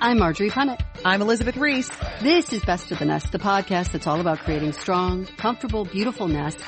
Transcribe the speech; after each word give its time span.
I'm 0.00 0.18
Marjorie 0.18 0.50
Punnett. 0.50 0.80
I'm 1.04 1.22
Elizabeth 1.22 1.56
Ries. 1.56 1.90
This 2.22 2.52
is 2.52 2.64
Best 2.64 2.88
to 2.88 2.94
the 2.94 3.04
Nest, 3.04 3.32
the 3.32 3.38
podcast 3.38 3.92
that's 3.92 4.06
all 4.06 4.20
about 4.20 4.38
creating 4.38 4.72
strong, 4.72 5.24
comfortable, 5.36 5.84
beautiful 5.84 6.28
nests 6.28 6.62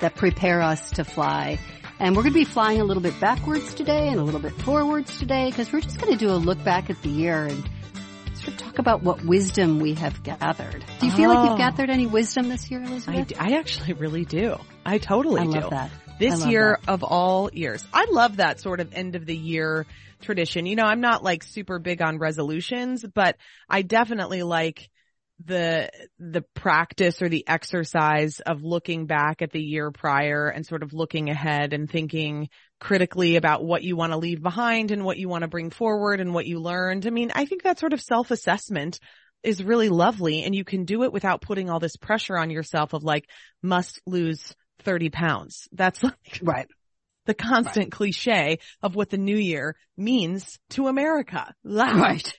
that 0.00 0.14
prepare 0.14 0.60
us 0.60 0.90
to 0.92 1.04
fly. 1.04 1.58
And 1.98 2.14
we're 2.14 2.22
going 2.22 2.34
to 2.34 2.38
be 2.38 2.44
flying 2.44 2.80
a 2.80 2.84
little 2.84 3.02
bit 3.02 3.18
backwards 3.18 3.72
today 3.74 4.08
and 4.08 4.20
a 4.20 4.22
little 4.22 4.40
bit 4.40 4.52
forwards 4.52 5.18
today 5.18 5.46
because 5.48 5.72
we're 5.72 5.80
just 5.80 5.98
going 5.98 6.12
to 6.12 6.18
do 6.18 6.30
a 6.30 6.36
look 6.36 6.62
back 6.64 6.90
at 6.90 7.00
the 7.02 7.08
year 7.08 7.46
and 7.46 7.64
sort 8.34 8.48
of 8.48 8.56
talk 8.58 8.78
about 8.78 9.02
what 9.02 9.24
wisdom 9.24 9.80
we 9.80 9.94
have 9.94 10.22
gathered. 10.22 10.84
Do 11.00 11.06
you 11.06 11.12
feel 11.12 11.30
like 11.30 11.44
you've 11.44 11.54
Oh. 11.54 11.56
gathered 11.58 11.88
any 11.88 12.06
wisdom 12.06 12.48
this 12.50 12.70
year, 12.70 12.82
I, 12.82 12.86
Elizabeth? 12.86 13.32
I 13.40 13.56
actually 13.56 13.94
really 13.94 14.26
do. 14.26 14.58
I 14.84 14.98
totally 14.98 15.40
I 15.40 15.44
do. 15.44 15.50
love 15.60 15.70
that. 15.70 15.90
This 16.18 16.46
year 16.46 16.78
of 16.88 17.02
all 17.02 17.50
years. 17.52 17.84
I 17.92 18.06
love 18.10 18.36
that 18.38 18.60
sort 18.60 18.80
of 18.80 18.94
end 18.94 19.16
of 19.16 19.26
the 19.26 19.36
year 19.36 19.86
tradition. 20.22 20.64
You 20.66 20.76
know, 20.76 20.84
I'm 20.84 21.00
not 21.00 21.22
like 21.22 21.42
super 21.42 21.78
big 21.78 22.00
on 22.00 22.18
resolutions, 22.18 23.04
but 23.14 23.36
I 23.68 23.82
definitely 23.82 24.42
like 24.42 24.88
the, 25.44 25.90
the 26.18 26.42
practice 26.54 27.20
or 27.20 27.28
the 27.28 27.46
exercise 27.46 28.40
of 28.40 28.62
looking 28.62 29.04
back 29.04 29.42
at 29.42 29.52
the 29.52 29.60
year 29.60 29.90
prior 29.90 30.48
and 30.48 30.64
sort 30.64 30.82
of 30.82 30.94
looking 30.94 31.28
ahead 31.28 31.74
and 31.74 31.90
thinking 31.90 32.48
critically 32.80 33.36
about 33.36 33.62
what 33.62 33.82
you 33.82 33.96
want 33.96 34.12
to 34.12 34.18
leave 34.18 34.42
behind 34.42 34.90
and 34.90 35.04
what 35.04 35.18
you 35.18 35.28
want 35.28 35.42
to 35.42 35.48
bring 35.48 35.70
forward 35.70 36.20
and 36.20 36.32
what 36.32 36.46
you 36.46 36.60
learned. 36.60 37.06
I 37.06 37.10
mean, 37.10 37.30
I 37.34 37.44
think 37.44 37.64
that 37.64 37.78
sort 37.78 37.92
of 37.92 38.00
self-assessment 38.00 39.00
is 39.42 39.62
really 39.62 39.90
lovely 39.90 40.42
and 40.44 40.54
you 40.54 40.64
can 40.64 40.84
do 40.84 41.02
it 41.04 41.12
without 41.12 41.42
putting 41.42 41.68
all 41.68 41.78
this 41.78 41.96
pressure 41.96 42.38
on 42.38 42.50
yourself 42.50 42.94
of 42.94 43.04
like 43.04 43.28
must 43.62 44.00
lose 44.06 44.54
30 44.80 45.10
pounds. 45.10 45.68
That's 45.72 46.02
like 46.02 46.40
Right. 46.42 46.66
the 47.26 47.34
constant 47.34 47.92
cliche 47.92 48.58
of 48.82 48.94
what 48.94 49.10
the 49.10 49.18
new 49.18 49.36
year 49.36 49.76
means 49.96 50.58
to 50.70 50.86
America. 50.86 51.52
Right. 51.64 52.32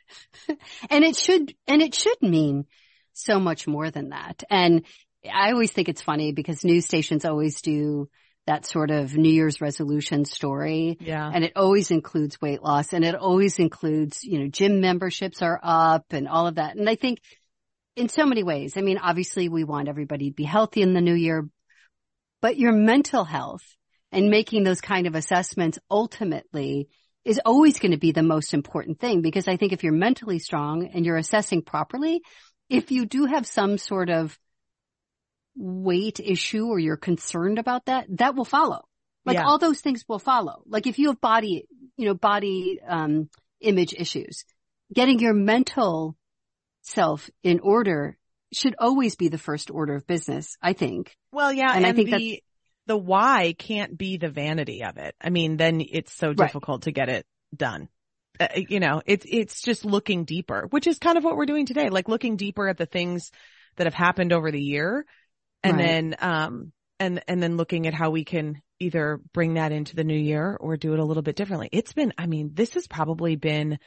and 0.89 1.03
it 1.03 1.15
should, 1.15 1.53
and 1.67 1.81
it 1.81 1.93
should 1.93 2.21
mean 2.21 2.65
so 3.13 3.39
much 3.39 3.67
more 3.67 3.89
than 3.91 4.09
that. 4.09 4.43
And 4.49 4.85
I 5.29 5.51
always 5.51 5.71
think 5.71 5.89
it's 5.89 6.01
funny 6.01 6.31
because 6.31 6.63
news 6.63 6.85
stations 6.85 7.25
always 7.25 7.61
do 7.61 8.09
that 8.45 8.65
sort 8.65 8.91
of 8.91 9.17
New 9.17 9.29
Year's 9.33 9.59
resolution 9.59 10.23
story. 10.23 10.97
Yeah. 11.01 11.29
And 11.33 11.43
it 11.43 11.53
always 11.57 11.91
includes 11.91 12.39
weight 12.39 12.63
loss 12.63 12.93
and 12.93 13.03
it 13.03 13.13
always 13.15 13.59
includes, 13.59 14.23
you 14.23 14.39
know, 14.39 14.47
gym 14.47 14.79
memberships 14.79 15.41
are 15.41 15.59
up 15.61 16.05
and 16.11 16.29
all 16.29 16.47
of 16.47 16.55
that. 16.55 16.77
And 16.77 16.89
I 16.89 16.95
think 16.95 17.19
in 17.97 18.07
so 18.07 18.25
many 18.25 18.43
ways, 18.43 18.77
I 18.77 18.81
mean, 18.81 18.99
obviously 18.99 19.49
we 19.49 19.65
want 19.65 19.89
everybody 19.89 20.29
to 20.29 20.33
be 20.35 20.45
healthy 20.45 20.81
in 20.81 20.93
the 20.93 21.01
new 21.01 21.15
year, 21.15 21.49
but 22.41 22.57
your 22.57 22.71
mental 22.71 23.23
health 23.23 23.63
and 24.11 24.29
making 24.29 24.63
those 24.63 24.81
kind 24.81 25.07
of 25.07 25.15
assessments 25.15 25.79
ultimately 25.89 26.87
is 27.25 27.41
always 27.45 27.79
going 27.79 27.91
to 27.91 27.97
be 27.97 28.11
the 28.11 28.23
most 28.23 28.53
important 28.53 28.99
thing 28.99 29.21
because 29.21 29.47
I 29.47 29.57
think 29.57 29.73
if 29.73 29.83
you're 29.83 29.93
mentally 29.93 30.39
strong 30.39 30.87
and 30.87 31.05
you're 31.05 31.17
assessing 31.17 31.61
properly, 31.61 32.21
if 32.69 32.91
you 32.91 33.05
do 33.05 33.25
have 33.25 33.45
some 33.45 33.77
sort 33.77 34.09
of 34.09 34.37
weight 35.55 36.19
issue 36.19 36.67
or 36.67 36.79
you're 36.79 36.97
concerned 36.97 37.59
about 37.59 37.85
that, 37.85 38.05
that 38.17 38.35
will 38.35 38.45
follow. 38.45 38.83
Like 39.25 39.35
Yeah. 39.35 39.45
all 39.45 39.57
those 39.57 39.81
things 39.81 40.05
will 40.07 40.19
follow. 40.19 40.63
Like 40.65 40.87
if 40.87 40.99
you 40.99 41.07
have 41.07 41.19
body, 41.19 41.67
you 41.97 42.05
know, 42.05 42.13
body, 42.13 42.79
um, 42.87 43.29
image 43.59 43.93
issues, 43.93 44.45
getting 44.93 45.19
your 45.19 45.33
mental 45.33 46.15
self 46.81 47.29
in 47.43 47.59
order 47.59 48.16
should 48.53 48.75
always 48.79 49.15
be 49.15 49.27
the 49.27 49.37
first 49.37 49.69
order 49.69 49.95
of 49.95 50.07
business, 50.07 50.57
I 50.61 50.73
think. 50.73 51.15
Well, 51.31 51.51
yeah. 51.51 51.71
And 51.73 51.85
And, 51.85 51.85
I 51.85 51.93
think 51.93 52.09
the, 52.09 52.43
the 52.85 52.97
why 52.97 53.53
can't 53.57 53.97
be 53.97 54.17
the 54.17 54.29
vanity 54.29 54.83
of 54.83 54.97
it. 54.97 55.15
I 55.21 55.29
mean, 55.29 55.57
then 55.57 55.81
it's 55.81 56.13
so 56.13 56.27
Right. 56.27 56.37
difficult 56.37 56.83
to 56.83 56.91
get 56.91 57.09
it 57.09 57.25
done. 57.55 57.89
Uh, 58.39 58.47
you 58.55 58.79
know, 58.79 59.01
it's, 59.05 59.25
it's 59.27 59.61
just 59.61 59.83
looking 59.83 60.23
deeper, 60.23 60.67
which 60.69 60.87
is 60.87 60.99
kind 60.99 61.17
of 61.17 61.23
what 61.23 61.35
we're 61.35 61.45
doing 61.45 61.65
today, 61.65 61.89
like 61.89 62.07
looking 62.07 62.37
deeper 62.37 62.67
at 62.67 62.77
the 62.77 62.85
things 62.85 63.31
that 63.75 63.87
have 63.87 63.93
happened 63.93 64.31
over 64.31 64.51
the 64.51 64.61
year 64.61 65.05
and 65.63 65.77
Right. 65.77 65.85
then, 65.85 66.15
um, 66.19 66.71
and, 66.99 67.21
and 67.27 67.41
then 67.41 67.57
looking 67.57 67.87
at 67.87 67.93
how 67.93 68.11
we 68.11 68.23
can 68.23 68.61
either 68.79 69.19
bring 69.33 69.55
that 69.55 69.71
into 69.71 69.95
the 69.95 70.03
new 70.03 70.17
year 70.17 70.55
or 70.59 70.77
do 70.77 70.93
it 70.93 70.99
a 70.99 71.03
little 71.03 71.23
bit 71.23 71.35
differently. 71.35 71.69
It's 71.71 71.93
been, 71.93 72.13
I 72.17 72.27
mean, 72.27 72.51
this 72.53 72.75
has 72.75 72.87
probably 72.87 73.35
been, 73.35 73.79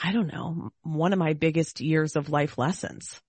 I 0.00 0.12
don't 0.12 0.32
know, 0.32 0.70
one 0.82 1.12
of 1.12 1.18
my 1.18 1.32
biggest 1.32 1.80
years 1.80 2.16
of 2.16 2.30
life 2.30 2.56
lessons. 2.56 3.20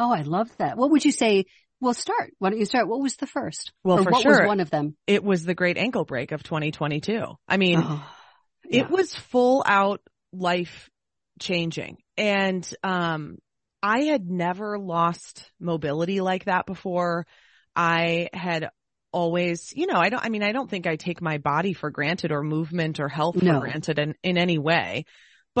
Oh, 0.00 0.10
I 0.12 0.22
love 0.22 0.50
that. 0.58 0.76
What 0.76 0.90
would 0.90 1.04
you 1.04 1.12
say? 1.12 1.44
Well, 1.80 1.94
start. 1.94 2.32
Why 2.38 2.50
don't 2.50 2.58
you 2.58 2.64
start? 2.64 2.88
What 2.88 3.00
was 3.00 3.16
the 3.16 3.26
first? 3.26 3.72
Well, 3.84 4.00
or 4.00 4.04
for 4.04 4.10
what 4.10 4.22
sure. 4.22 4.40
was 4.40 4.46
one 4.48 4.60
of 4.60 4.70
them? 4.70 4.96
It 5.06 5.22
was 5.22 5.44
the 5.44 5.54
great 5.54 5.76
ankle 5.76 6.04
break 6.04 6.32
of 6.32 6.42
2022. 6.42 7.22
I 7.46 7.56
mean, 7.58 7.80
Oh, 7.84 8.06
yeah. 8.64 8.80
it 8.82 8.90
was 8.90 9.14
full 9.14 9.62
out 9.66 10.00
life 10.32 10.88
changing. 11.38 11.98
And, 12.16 12.68
um, 12.82 13.38
I 13.82 14.00
had 14.04 14.28
never 14.28 14.78
lost 14.78 15.50
mobility 15.60 16.20
like 16.20 16.44
that 16.46 16.66
before. 16.66 17.26
I 17.76 18.28
had 18.32 18.70
always, 19.12 19.72
you 19.74 19.86
know, 19.86 19.96
I 19.98 20.08
don't, 20.10 20.22
I 20.24 20.28
mean, 20.28 20.42
I 20.42 20.52
don't 20.52 20.68
think 20.68 20.86
I 20.86 20.96
take 20.96 21.20
my 21.22 21.38
body 21.38 21.72
for 21.72 21.90
granted 21.90 22.30
or 22.30 22.42
movement 22.42 23.00
or 23.00 23.08
health 23.08 23.36
No. 23.42 23.54
for 23.54 23.60
granted 23.60 23.98
in, 23.98 24.14
in 24.22 24.36
any 24.38 24.58
way. 24.58 25.04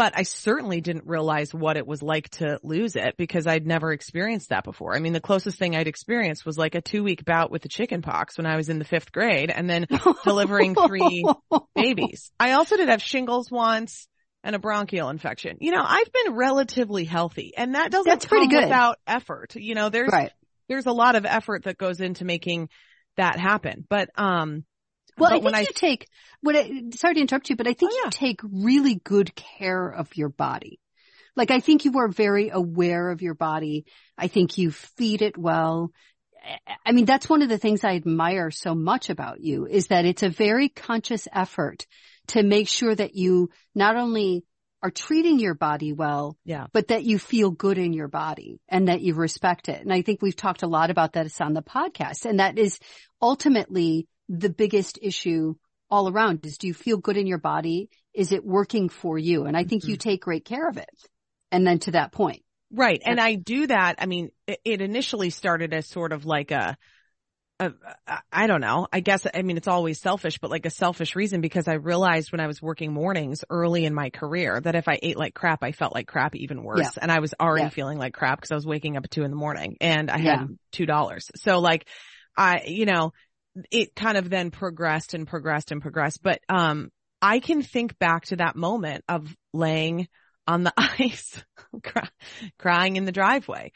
But 0.00 0.14
I 0.16 0.22
certainly 0.22 0.80
didn't 0.80 1.04
realize 1.06 1.52
what 1.52 1.76
it 1.76 1.86
was 1.86 2.02
like 2.02 2.30
to 2.30 2.58
lose 2.62 2.96
it 2.96 3.18
because 3.18 3.46
I'd 3.46 3.66
never 3.66 3.92
experienced 3.92 4.48
that 4.48 4.64
before. 4.64 4.96
I 4.96 4.98
mean, 4.98 5.12
the 5.12 5.20
closest 5.20 5.58
thing 5.58 5.76
I'd 5.76 5.88
experienced 5.88 6.46
was 6.46 6.56
like 6.56 6.74
a 6.74 6.80
two 6.80 7.02
week 7.04 7.22
bout 7.26 7.50
with 7.50 7.60
the 7.60 7.68
chicken 7.68 8.00
pox 8.00 8.38
when 8.38 8.46
I 8.46 8.56
was 8.56 8.70
in 8.70 8.78
the 8.78 8.86
fifth 8.86 9.12
grade 9.12 9.50
and 9.50 9.68
then 9.68 9.86
delivering 10.24 10.74
three 10.74 11.22
babies. 11.74 12.32
I 12.40 12.52
also 12.52 12.78
did 12.78 12.88
have 12.88 13.02
shingles 13.02 13.50
once 13.50 14.08
and 14.42 14.56
a 14.56 14.58
bronchial 14.58 15.10
infection. 15.10 15.58
You 15.60 15.72
know, 15.72 15.84
I've 15.86 16.10
been 16.10 16.32
relatively 16.34 17.04
healthy 17.04 17.52
and 17.54 17.74
that 17.74 17.90
doesn't 17.90 18.08
That's 18.08 18.24
pretty 18.24 18.46
good. 18.48 18.62
without 18.64 18.96
effort. 19.06 19.54
You 19.54 19.74
know, 19.74 19.90
there's, 19.90 20.08
Right. 20.10 20.32
there's 20.70 20.86
a 20.86 20.92
lot 20.92 21.14
of 21.14 21.26
effort 21.26 21.64
that 21.64 21.76
goes 21.76 22.00
into 22.00 22.24
making 22.24 22.70
that 23.18 23.38
happen. 23.38 23.84
But, 23.86 24.08
um, 24.18 24.64
Well, 25.20 25.30
but 25.30 25.34
I 25.34 25.36
think 25.36 25.44
when 25.44 25.54
I- 25.54 25.60
you 25.60 25.66
take, 25.74 26.08
what 26.40 26.56
I, 26.56 26.82
sorry 26.94 27.14
to 27.14 27.20
interrupt 27.20 27.50
you, 27.50 27.56
but 27.56 27.66
I 27.68 27.74
think 27.74 27.92
Oh, 27.92 27.96
you 27.96 28.02
yeah. 28.04 28.10
take 28.10 28.40
really 28.42 28.94
good 28.96 29.34
care 29.34 29.88
of 29.88 30.16
your 30.16 30.28
body. 30.28 30.80
Like 31.36 31.50
I 31.50 31.60
think 31.60 31.84
you 31.84 31.98
are 31.98 32.08
very 32.08 32.48
aware 32.50 33.10
of 33.10 33.22
your 33.22 33.34
body. 33.34 33.84
I 34.18 34.26
think 34.28 34.58
you 34.58 34.70
feed 34.72 35.22
it 35.22 35.38
well. 35.38 35.92
I- 36.86 36.92
mean, 36.92 37.04
that's 37.04 37.28
one 37.28 37.42
of 37.42 37.48
the 37.48 37.58
things 37.58 37.84
I 37.84 37.94
admire 37.96 38.50
so 38.50 38.74
much 38.74 39.10
about 39.10 39.40
you 39.40 39.66
is 39.66 39.88
that 39.88 40.04
it's 40.06 40.22
a 40.22 40.28
very 40.30 40.68
conscious 40.70 41.28
effort 41.32 41.86
to 42.28 42.42
make 42.42 42.68
sure 42.68 42.94
that 42.94 43.14
you 43.14 43.50
not 43.74 43.96
only 43.96 44.44
are 44.82 44.90
treating 44.90 45.38
your 45.38 45.52
body 45.54 45.92
well, 45.92 46.38
yeah. 46.44 46.66
but 46.72 46.88
that 46.88 47.04
you 47.04 47.18
feel 47.18 47.50
good 47.50 47.76
in 47.76 47.92
your 47.92 48.08
body 48.08 48.60
and 48.68 48.88
that 48.88 49.02
you 49.02 49.12
respect 49.14 49.68
it. 49.68 49.82
And 49.82 49.92
I 49.92 50.00
think 50.00 50.22
we've 50.22 50.34
talked 50.34 50.62
a 50.62 50.66
lot 50.66 50.88
about 50.90 51.12
that 51.12 51.30
on 51.40 51.52
the 51.52 51.62
podcast. 51.62 52.24
And 52.24 52.40
that 52.40 52.58
is 52.58 52.78
ultimately 53.20 54.08
the 54.30 54.48
biggest 54.48 54.98
issue 55.02 55.54
all 55.90 56.08
around 56.08 56.46
is 56.46 56.56
do 56.56 56.68
you 56.68 56.74
feel 56.74 56.98
good 56.98 57.16
in 57.16 57.26
your 57.26 57.38
body? 57.38 57.90
Is 58.14 58.30
it 58.32 58.44
working 58.44 58.88
for 58.88 59.18
you? 59.18 59.44
And 59.44 59.56
I 59.56 59.64
think 59.64 59.84
you 59.84 59.94
mm-hmm. 59.94 60.08
take 60.08 60.22
great 60.22 60.44
care 60.44 60.68
of 60.68 60.76
it. 60.76 60.88
And 61.50 61.66
then 61.66 61.80
to 61.80 61.90
that 61.92 62.12
point. 62.12 62.42
Right. 62.72 63.02
And 63.04 63.20
I 63.20 63.34
do 63.34 63.66
that. 63.66 63.96
I 63.98 64.06
mean, 64.06 64.30
it, 64.46 64.60
it 64.64 64.80
initially 64.80 65.30
started 65.30 65.74
as 65.74 65.88
sort 65.88 66.12
of 66.12 66.24
like 66.24 66.52
a, 66.52 66.76
a, 67.58 67.72
I 68.30 68.46
don't 68.46 68.60
know. 68.60 68.86
I 68.92 69.00
guess, 69.00 69.26
I 69.34 69.42
mean, 69.42 69.56
it's 69.56 69.66
always 69.66 70.00
selfish, 70.00 70.38
but 70.38 70.52
like 70.52 70.64
a 70.64 70.70
selfish 70.70 71.16
reason 71.16 71.40
because 71.40 71.66
I 71.66 71.74
realized 71.74 72.30
when 72.30 72.40
I 72.40 72.46
was 72.46 72.62
working 72.62 72.92
mornings 72.92 73.44
early 73.50 73.84
in 73.84 73.94
my 73.94 74.10
career 74.10 74.60
that 74.60 74.76
if 74.76 74.86
I 74.86 75.00
ate 75.02 75.16
like 75.18 75.34
crap, 75.34 75.64
I 75.64 75.72
felt 75.72 75.92
like 75.92 76.06
crap 76.06 76.36
even 76.36 76.62
worse. 76.62 76.82
Yeah. 76.82 77.02
And 77.02 77.10
I 77.10 77.18
was 77.18 77.34
already 77.40 77.64
Yeah. 77.64 77.70
feeling 77.70 77.98
like 77.98 78.14
crap 78.14 78.38
because 78.38 78.52
I 78.52 78.54
was 78.54 78.66
waking 78.66 78.96
up 78.96 79.02
at 79.02 79.10
two 79.10 79.24
in 79.24 79.30
the 79.32 79.36
morning 79.36 79.76
and 79.80 80.08
I 80.08 80.18
Yeah. 80.18 80.38
had 80.38 80.58
two 80.70 80.86
dollars. 80.86 81.28
So 81.34 81.58
like, 81.58 81.88
I, 82.36 82.62
you 82.66 82.86
know, 82.86 83.12
it 83.70 83.94
kind 83.94 84.16
of 84.16 84.30
then 84.30 84.50
progressed 84.50 85.14
and 85.14 85.26
progressed 85.26 85.72
and 85.72 85.82
progressed, 85.82 86.22
but, 86.22 86.40
um, 86.48 86.90
I 87.22 87.40
can 87.40 87.62
think 87.62 87.98
back 87.98 88.26
to 88.26 88.36
that 88.36 88.56
moment 88.56 89.04
of 89.08 89.36
laying 89.52 90.08
on 90.46 90.62
the 90.64 90.72
ice, 90.78 91.42
cry, 91.82 92.08
crying 92.58 92.96
in 92.96 93.04
the 93.04 93.12
driveway 93.12 93.72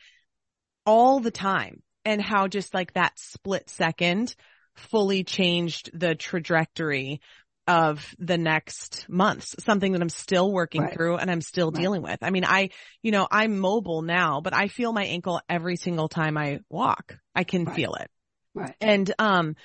all 0.86 1.20
the 1.20 1.30
time. 1.30 1.82
and 2.06 2.20
how 2.20 2.46
just 2.48 2.74
like 2.74 2.92
that 2.92 3.18
split 3.18 3.70
second 3.70 4.34
fully 4.74 5.24
changed 5.24 5.90
the 5.94 6.14
trajectory 6.14 7.20
of 7.66 8.14
the 8.18 8.36
next 8.36 9.06
months, 9.08 9.54
something 9.60 9.92
that 9.92 10.02
I'm 10.02 10.10
still 10.10 10.52
working 10.52 10.82
Right. 10.82 10.92
through 10.92 11.16
and 11.16 11.30
I'm 11.30 11.40
still 11.40 11.70
Right. 11.70 11.80
dealing 11.80 12.02
with. 12.02 12.18
I 12.22 12.28
mean, 12.30 12.44
I, 12.44 12.68
you 13.02 13.10
know, 13.10 13.26
I'm 13.30 13.58
mobile 13.58 14.02
now, 14.02 14.42
but 14.42 14.54
I 14.54 14.68
feel 14.68 14.92
my 14.92 15.04
ankle 15.04 15.40
every 15.48 15.76
single 15.76 16.08
time 16.08 16.36
I 16.36 16.60
walk. 16.68 17.16
I 17.34 17.44
can 17.44 17.64
Right. 17.64 17.74
feel 17.74 17.94
it. 17.94 18.10
Right. 18.54 18.74
And, 18.80 19.12
um, 19.18 19.56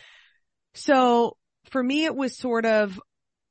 so 0.74 1.38
for 1.72 1.82
me, 1.82 2.06
it 2.06 2.16
was 2.16 2.38
sort 2.38 2.66
of 2.66 3.00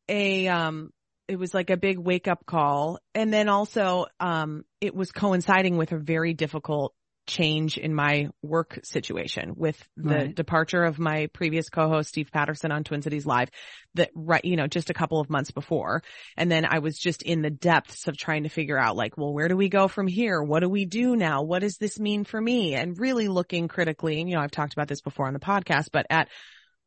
a, 0.08 0.48
um, 0.48 0.90
it 1.28 1.38
was 1.38 1.52
like 1.52 1.70
a 1.70 1.76
big 1.76 1.98
wake 1.98 2.26
up 2.26 2.46
call. 2.46 2.98
And 3.14 3.32
then 3.32 3.48
also, 3.48 4.06
um, 4.18 4.64
it 4.80 4.94
was 4.94 5.12
coinciding 5.12 5.76
with 5.76 5.92
a 5.92 5.98
very 5.98 6.34
difficult 6.34 6.94
change 7.28 7.78
in 7.78 7.94
my 7.94 8.28
work 8.42 8.80
situation 8.82 9.52
with 9.56 9.80
the 9.96 10.08
Right. 10.08 10.34
departure 10.34 10.82
of 10.82 10.98
my 10.98 11.28
previous 11.32 11.68
co-host 11.68 12.08
Steve 12.08 12.30
Patterson 12.32 12.72
on 12.72 12.82
Twin 12.82 13.02
Cities 13.02 13.26
Live 13.26 13.50
that 13.94 14.10
right, 14.14 14.44
you 14.44 14.56
know, 14.56 14.66
just 14.66 14.90
a 14.90 14.94
couple 14.94 15.20
of 15.20 15.30
months 15.30 15.50
before. 15.50 16.02
And 16.36 16.50
then 16.50 16.64
I 16.64 16.78
was 16.80 16.98
just 16.98 17.22
in 17.22 17.42
the 17.42 17.50
depths 17.50 18.08
of 18.08 18.16
trying 18.16 18.44
to 18.44 18.48
figure 18.48 18.78
out 18.78 18.96
like, 18.96 19.16
well, 19.16 19.32
where 19.32 19.48
do 19.48 19.56
we 19.56 19.68
go 19.68 19.86
from 19.86 20.06
here? 20.06 20.42
What 20.42 20.60
do 20.60 20.68
we 20.68 20.86
do 20.86 21.14
now? 21.14 21.42
What 21.42 21.60
does 21.60 21.76
this 21.76 22.00
mean 22.00 22.24
for 22.24 22.40
me? 22.40 22.74
And 22.74 22.98
really 22.98 23.28
looking 23.28 23.68
critically, 23.68 24.20
and 24.20 24.28
you 24.28 24.34
know, 24.36 24.42
I've 24.42 24.50
talked 24.50 24.72
about 24.72 24.88
this 24.88 25.02
before 25.02 25.26
on 25.26 25.34
the 25.34 25.38
podcast, 25.38 25.90
but 25.92 26.06
at 26.10 26.28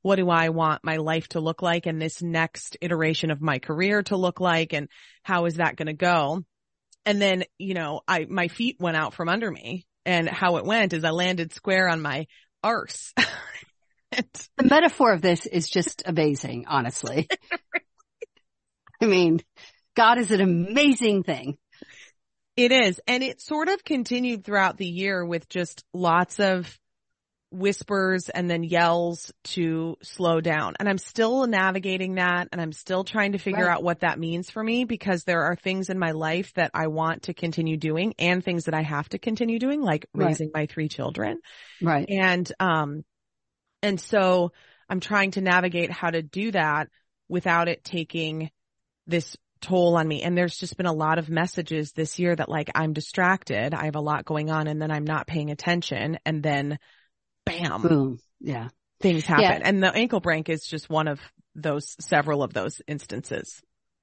what 0.02 0.16
do 0.16 0.30
I 0.30 0.50
want 0.50 0.84
my 0.84 0.98
life 0.98 1.28
to 1.30 1.40
look 1.40 1.62
like 1.62 1.86
and 1.86 2.02
this 2.02 2.22
next 2.22 2.76
iteration 2.82 3.30
of 3.30 3.40
my 3.40 3.60
career 3.60 4.02
to 4.04 4.18
look 4.18 4.40
like 4.40 4.74
and 4.74 4.90
how 5.22 5.46
is 5.46 5.56
that 5.56 5.76
going 5.76 5.88
to 5.88 5.94
go? 5.94 6.44
And 7.06 7.22
then, 7.22 7.44
you 7.58 7.76
know, 7.76 8.02
I, 8.08 8.26
my 8.30 8.48
feet 8.48 8.78
went 8.80 8.98
out 8.98 9.14
from 9.14 9.30
under 9.30 9.50
me 9.50 9.86
and 10.06 10.28
how 10.30 10.58
it 10.58 10.66
went 10.66 10.94
is 10.94 11.04
I 11.04 11.12
landed 11.12 11.54
square 11.54 11.88
on 11.88 12.02
my 12.02 12.28
arse. 12.64 13.14
The 14.58 14.66
metaphor 14.66 15.14
of 15.14 15.22
this 15.22 15.46
is 15.46 15.70
just 15.70 16.04
amazing, 16.06 16.66
honestly. 16.68 17.30
I 19.02 19.06
mean, 19.06 19.40
God 19.96 20.18
is 20.18 20.32
an 20.32 20.42
amazing 20.42 21.24
thing. 21.24 21.58
It 22.58 22.74
is. 22.74 23.00
And 23.08 23.24
it 23.24 23.40
sort 23.40 23.70
of 23.70 23.84
continued 23.86 24.44
throughout 24.44 24.76
the 24.76 24.86
year 24.86 25.26
with 25.26 25.48
just 25.48 25.86
lots 25.94 26.42
of 26.42 26.78
whispers 27.52 28.30
and 28.30 28.50
then 28.50 28.64
yells 28.64 29.32
to 29.44 29.98
slow 30.02 30.40
down. 30.40 30.76
And 30.80 30.88
I'm 30.88 30.98
still 30.98 31.46
navigating 31.46 32.16
that 32.16 32.48
and 32.52 32.62
I'm 32.62 32.72
still 32.72 33.04
trying 33.04 33.34
to 33.34 33.38
figure 33.38 33.66
Right. 33.66 33.74
out 33.74 33.84
what 33.84 34.00
that 34.00 34.18
means 34.18 34.50
for 34.50 34.64
me 34.64 34.86
because 34.86 35.26
there 35.26 35.44
are 35.44 35.56
things 35.56 35.90
in 35.90 36.00
my 36.00 36.12
life 36.12 36.54
that 36.56 36.72
I 36.74 36.88
want 36.88 37.24
to 37.24 37.34
continue 37.34 37.78
doing 37.78 38.14
and 38.18 38.44
things 38.44 38.66
that 38.66 38.74
I 38.74 38.82
have 38.82 39.10
to 39.10 39.20
continue 39.20 39.60
doing, 39.60 39.82
like 39.82 40.06
Right. 40.14 40.28
raising 40.28 40.52
my 40.54 40.66
three 40.66 40.88
children. 40.88 41.40
Right. 41.82 42.08
And, 42.10 42.52
um, 42.60 43.04
and 43.84 44.00
so 44.00 44.54
I'm 44.88 45.02
trying 45.02 45.32
to 45.32 45.42
navigate 45.42 45.92
how 45.92 46.10
to 46.10 46.22
do 46.22 46.52
that 46.52 46.88
without 47.28 47.68
it 47.68 47.84
taking 47.84 48.50
this 49.08 49.36
toll 49.60 49.98
on 49.98 50.08
me. 50.08 50.24
And 50.24 50.38
there's 50.38 50.56
just 50.56 50.78
been 50.78 50.86
a 50.86 50.94
lot 50.94 51.20
of 51.20 51.30
messages 51.30 51.92
this 51.92 52.18
year 52.18 52.36
that 52.36 52.50
like 52.50 52.70
I'm 52.74 52.94
distracted. 52.94 53.74
I 53.74 53.86
have 53.86 53.96
a 53.96 54.02
lot 54.02 54.26
going 54.26 54.50
on 54.50 54.68
and 54.68 54.82
then 54.82 54.92
I'm 54.92 55.04
not 55.04 55.28
paying 55.28 55.52
attention 55.52 56.18
and 56.26 56.42
then 56.42 56.80
bam, 57.46 57.82
Boom. 57.82 58.20
Yeah. 58.40 58.70
things 59.02 59.26
happen. 59.26 59.44
Yeah. 59.44 59.60
And 59.64 59.84
the 59.84 59.94
ankle 59.94 60.20
break 60.20 60.50
is 60.50 60.66
just 60.66 60.90
one 60.90 61.08
of 61.08 61.20
those, 61.56 61.96
several 62.00 62.44
of 62.44 62.54
those 62.54 62.82
instances. 62.88 63.62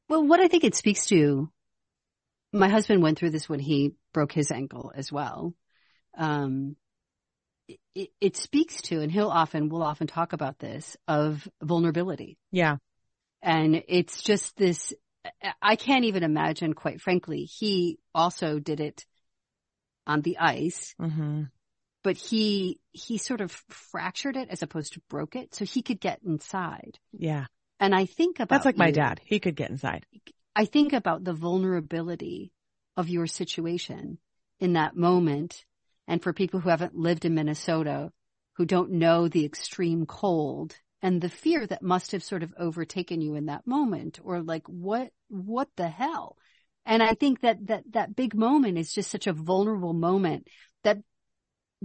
Well, 0.08 0.26
what 0.26 0.40
I 0.40 0.48
think 0.48 0.64
it 0.64 0.74
speaks 0.74 1.06
to, 1.06 1.50
my 2.52 2.68
husband 2.68 3.02
went 3.02 3.18
through 3.18 3.30
this 3.30 3.48
when 3.48 3.60
he 3.60 3.94
broke 4.12 4.32
his 4.32 4.50
ankle 4.50 4.92
as 4.94 5.12
well. 5.12 5.54
Um, 6.16 6.76
it, 7.94 8.10
it 8.20 8.36
speaks 8.36 8.82
to, 8.82 9.00
and 9.00 9.12
he'll 9.12 9.28
often, 9.28 9.68
we'll 9.68 9.82
often 9.82 10.06
talk 10.06 10.32
about 10.32 10.58
this, 10.58 10.96
of 11.06 11.46
vulnerability. 11.62 12.38
Yeah. 12.50 12.76
And 13.42 13.84
it's 13.88 14.22
just 14.22 14.56
this, 14.56 14.94
I 15.60 15.76
can't 15.76 16.06
even 16.06 16.22
imagine, 16.22 16.72
quite 16.72 17.00
frankly, 17.00 17.44
he 17.44 17.98
also 18.14 18.58
did 18.58 18.80
it 18.80 19.04
on 20.06 20.22
the 20.22 20.38
ice, 20.38 20.94
hmm 20.98 21.42
but 22.02 22.16
he, 22.16 22.78
he 22.92 23.18
sort 23.18 23.40
of 23.40 23.50
fractured 23.68 24.36
it 24.36 24.48
as 24.50 24.62
opposed 24.62 24.94
to 24.94 25.00
broke 25.08 25.36
it 25.36 25.54
so 25.54 25.64
he 25.64 25.82
could 25.82 26.00
get 26.00 26.20
inside. 26.24 26.98
Yeah. 27.12 27.46
And 27.80 27.94
I 27.94 28.06
think 28.06 28.40
about 28.40 28.56
That's 28.56 28.66
like 28.66 28.76
my 28.76 28.90
dad. 28.90 29.20
He 29.24 29.40
could 29.40 29.56
get 29.56 29.70
inside. 29.70 30.06
I 30.54 30.64
think 30.64 30.92
about 30.92 31.24
the 31.24 31.32
vulnerability 31.32 32.52
of 32.96 33.08
your 33.08 33.26
situation 33.26 34.18
in 34.58 34.72
that 34.72 34.96
moment. 34.96 35.64
And 36.06 36.22
for 36.22 36.32
people 36.32 36.60
who 36.60 36.70
haven't 36.70 36.96
lived 36.96 37.24
in 37.24 37.34
Minnesota, 37.34 38.10
who 38.54 38.64
don't 38.64 38.92
know 38.92 39.28
the 39.28 39.44
extreme 39.44 40.06
cold 40.06 40.74
and 41.00 41.20
the 41.20 41.28
fear 41.28 41.64
that 41.66 41.82
must 41.82 42.12
have 42.12 42.24
sort 42.24 42.42
of 42.42 42.52
overtaken 42.58 43.20
you 43.20 43.36
in 43.36 43.46
that 43.46 43.66
moment 43.66 44.18
or 44.24 44.42
like, 44.42 44.66
what, 44.66 45.10
what 45.28 45.68
the 45.76 45.88
hell? 45.88 46.36
And 46.84 47.02
I 47.02 47.14
think 47.14 47.42
that, 47.42 47.66
that, 47.66 47.84
that 47.92 48.16
big 48.16 48.34
moment 48.34 48.78
is 48.78 48.92
just 48.92 49.10
such 49.10 49.26
a 49.26 49.32
vulnerable 49.32 49.92
moment 49.92 50.48
that 50.82 50.98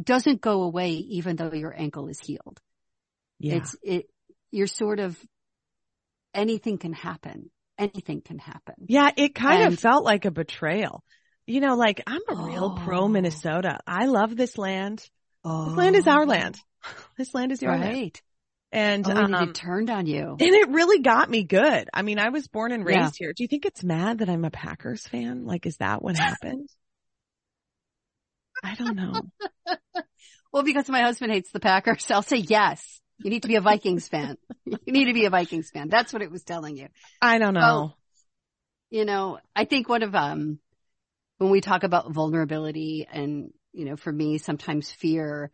doesn't 0.01 0.41
go 0.41 0.63
away 0.63 0.91
even 0.91 1.35
though 1.35 1.51
your 1.53 1.73
ankle 1.77 2.07
is 2.07 2.19
healed. 2.19 2.59
Yeah. 3.39 3.55
It's, 3.55 3.75
it, 3.83 4.05
you're 4.51 4.67
sort 4.67 4.99
of, 4.99 5.17
anything 6.33 6.77
can 6.77 6.93
happen. 6.93 7.49
Anything 7.77 8.21
can 8.21 8.37
happen. 8.39 8.75
Yeah, 8.87 9.09
it 9.15 9.35
kind 9.35 9.63
And- 9.63 9.73
of 9.73 9.79
felt 9.79 10.03
like 10.03 10.25
a 10.25 10.31
betrayal. 10.31 11.03
You 11.45 11.59
know, 11.59 11.75
like 11.75 12.01
I'm 12.07 12.21
a 12.29 12.35
real 12.35 12.77
pro 12.85 13.01
Oh. 13.01 13.07
Minnesota. 13.09 13.79
I 13.85 14.05
love 14.05 14.35
this 14.35 14.57
land. 14.57 15.05
Oh, 15.43 15.65
This 15.69 15.77
land 15.77 15.95
is 15.97 16.07
our 16.07 16.25
land. 16.25 16.57
This 17.17 17.33
land 17.33 17.51
is 17.53 17.61
your 17.61 17.77
land. 17.77 18.21
And, 18.73 19.07
Oh, 19.07 19.11
and 19.11 19.35
um, 19.35 19.49
it 19.49 19.55
turned 19.55 19.89
on 19.89 20.05
you. 20.05 20.31
and 20.37 20.41
it 20.41 20.69
really 20.69 20.99
got 21.01 21.29
me 21.29 21.43
good. 21.43 21.87
I 21.93 22.01
mean, 22.01 22.17
I 22.19 22.29
was 22.29 22.47
born 22.47 22.71
and 22.73 22.85
raised 22.85 22.99
Yeah. 23.21 23.27
here. 23.27 23.33
Do 23.33 23.43
you 23.43 23.47
think 23.47 23.65
it's 23.65 23.83
mad 23.83 24.17
that 24.19 24.29
I'm 24.29 24.43
a 24.45 24.49
Packers 24.51 25.07
fan? 25.07 25.45
Like, 25.45 25.65
is 25.65 25.77
that 25.77 26.01
what 26.01 26.17
happened? 26.17 26.67
I 28.63 28.75
don't 28.75 28.95
know. 28.95 29.13
Well, 30.53 30.63
because 30.63 30.87
my 30.87 31.01
husband 31.01 31.33
hates 31.33 31.49
the 31.51 31.59
Packers, 31.59 32.05
I'll 32.11 32.21
say 32.21 32.37
yes. 32.37 33.01
You 33.17 33.31
need 33.31 33.41
to 33.41 33.47
be 33.47 33.55
a 33.55 33.61
Vikings 33.61 34.07
fan. 34.07 34.37
You 34.65 34.93
need 34.93 35.05
to 35.05 35.13
be 35.13 35.25
a 35.25 35.31
Vikings 35.31 35.71
fan. 35.71 35.89
That's 35.89 36.13
what 36.13 36.21
it 36.21 36.29
was 36.29 36.43
telling 36.43 36.77
you. 36.77 36.89
I 37.19 37.39
don't 37.39 37.55
know. 37.55 37.59
Well, 37.59 37.97
You 38.91 39.03
know, 39.05 39.39
I 39.55 39.65
think 39.65 39.89
one 39.89 40.03
of, 40.03 40.13
um, 40.13 40.59
when 41.39 41.49
we 41.49 41.59
talk 41.59 41.83
about 41.83 42.11
vulnerability 42.11 43.07
and, 43.11 43.51
you 43.71 43.85
know, 43.85 43.95
for 43.95 44.11
me, 44.11 44.37
sometimes 44.37 44.91
fear, 44.91 45.49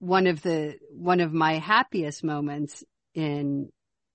one 0.00 0.26
of 0.26 0.42
the, 0.42 0.76
one 0.90 1.20
of 1.20 1.32
my 1.32 1.54
happiest 1.54 2.22
moments 2.22 2.84
in 3.14 3.70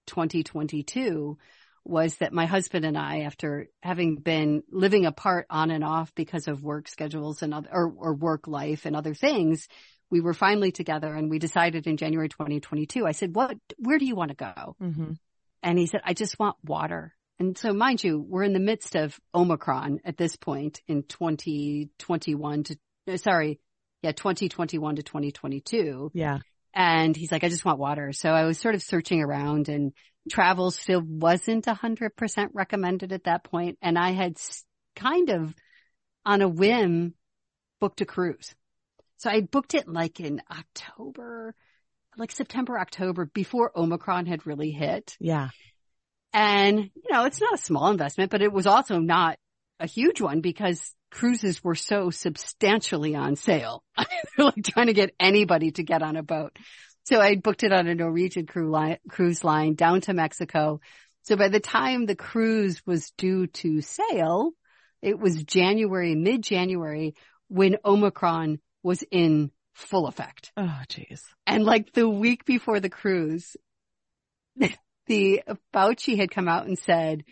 2022 0.05 1.37
was 1.85 2.15
that 2.15 2.33
my 2.33 2.45
husband 2.45 2.85
and 2.85 2.97
I, 2.97 3.21
after 3.21 3.67
having 3.81 4.15
been 4.15 4.63
living 4.71 5.05
apart 5.05 5.47
on 5.49 5.69
and 5.69 5.83
off 5.83 6.13
because 6.15 6.47
of 6.47 6.63
work 6.63 6.87
schedules 6.87 7.41
and 7.41 7.53
other, 7.53 7.69
or, 7.71 7.93
or 7.97 8.13
work 8.13 8.47
life 8.47 8.85
and 8.85 8.95
other 8.95 9.13
things, 9.13 9.67
we 10.09 10.21
were 10.21 10.33
finally 10.33 10.71
together 10.71 11.13
and 11.13 11.29
we 11.29 11.39
decided 11.39 11.87
in 11.87 11.97
January 11.97 12.29
2022, 12.29 13.05
I 13.05 13.11
said, 13.11 13.35
what, 13.35 13.57
where 13.77 13.97
do 13.97 14.05
you 14.05 14.15
want 14.15 14.29
to 14.29 14.35
go? 14.35 14.75
hmm 14.79 15.11
And 15.61 15.77
he 15.77 15.87
said, 15.87 16.01
I 16.05 16.13
just 16.13 16.39
want 16.39 16.55
water. 16.63 17.13
And 17.39 17.57
so 17.57 17.73
mind 17.73 18.03
you, 18.03 18.19
we're 18.19 18.43
in 18.43 18.53
the 18.53 18.59
midst 18.59 18.95
of 18.95 19.19
Omicron 19.33 19.99
at 20.05 20.17
this 20.17 20.35
point 20.35 20.81
in 20.87 21.03
2021 21.03 22.63
to, 22.63 22.77
sorry, 23.17 23.59
yeah, 24.01 24.11
2021 24.11 24.97
to 24.97 25.03
2022. 25.03 26.11
Yeah. 26.13 26.39
And 26.73 27.15
he's 27.15 27.31
like, 27.31 27.43
I 27.43 27.49
just 27.49 27.65
want 27.65 27.79
water. 27.79 28.13
So 28.13 28.29
I 28.31 28.45
was 28.45 28.57
sort 28.59 28.75
of 28.75 28.81
searching 28.81 29.21
around 29.21 29.69
and 29.69 29.93
travel 30.29 30.71
still 30.71 31.01
wasn't 31.01 31.67
a 31.67 31.73
hundred 31.73 32.15
percent 32.15 32.51
recommended 32.53 33.11
at 33.11 33.25
that. 33.25 33.47
And 33.81 33.97
I 33.97 34.11
had 34.11 34.37
kind 34.95 35.29
of 35.29 35.53
on 36.25 36.41
a 36.41 36.47
whim 36.47 37.13
booked 37.79 38.01
a 38.01 38.05
cruise. 38.05 38.55
So 39.17 39.29
I 39.29 39.41
booked 39.41 39.73
it 39.73 39.87
like 39.87 40.19
in 40.19 40.41
October, 40.51 41.55
like 42.17 42.31
September, 42.31 42.79
October 42.79 43.25
before 43.25 43.71
Omicron 43.75 44.25
had 44.25 44.45
really 44.45 44.71
hit. 44.71 45.15
Yeah. 45.19 45.49
And, 46.33 46.79
you 46.79 47.11
know, 47.11 47.25
it's 47.25 47.39
not 47.39 47.53
a 47.53 47.63
small 47.63 47.91
investment, 47.91 48.31
but 48.31 48.41
it 48.41 48.51
was 48.51 48.65
also 48.65 48.99
not 48.99 49.37
a 49.79 49.87
huge 49.87 50.19
one 50.19 50.41
because 50.41 50.93
cruises 51.11 51.63
were 51.63 51.75
so 51.75 52.09
substantially 52.09 53.15
on 53.15 53.35
sale. 53.35 53.83
They're 53.97 54.07
like 54.45 54.63
trying 54.65 54.87
to 54.87 54.93
get 54.93 55.13
anybody 55.19 55.71
to 55.71 55.83
get 55.83 56.01
on 56.01 56.15
a 56.15 56.23
boat. 56.23 56.57
So 57.03 57.19
I 57.19 57.35
booked 57.35 57.63
it 57.63 57.73
on 57.73 57.87
a 57.87 57.95
Norwegian 57.95 58.45
cruise 58.45 59.43
line 59.43 59.75
down 59.75 60.01
to 60.01 60.13
Mexico. 60.13 60.79
So 61.23 61.35
by 61.35 61.49
the 61.49 61.59
time 61.59 62.05
the 62.05 62.15
cruise 62.15 62.81
was 62.85 63.11
due 63.17 63.47
to 63.47 63.81
sail, 63.81 64.51
it 65.01 65.19
was 65.19 65.43
January, 65.43 66.15
mid-January 66.15 67.15
when 67.49 67.77
Omicron 67.83 68.59
was 68.83 69.03
in 69.11 69.51
full 69.73 70.07
effect. 70.07 70.51
Oh, 70.55 70.79
jeez. 70.87 71.21
And 71.45 71.63
like 71.63 71.91
the 71.93 72.07
week 72.07 72.45
before 72.45 72.79
the 72.79 72.89
cruise, 72.89 73.55
the 75.07 75.43
Fauci 75.73 76.17
had 76.17 76.31
come 76.31 76.47
out 76.47 76.67
and 76.67 76.79
said, 76.79 77.23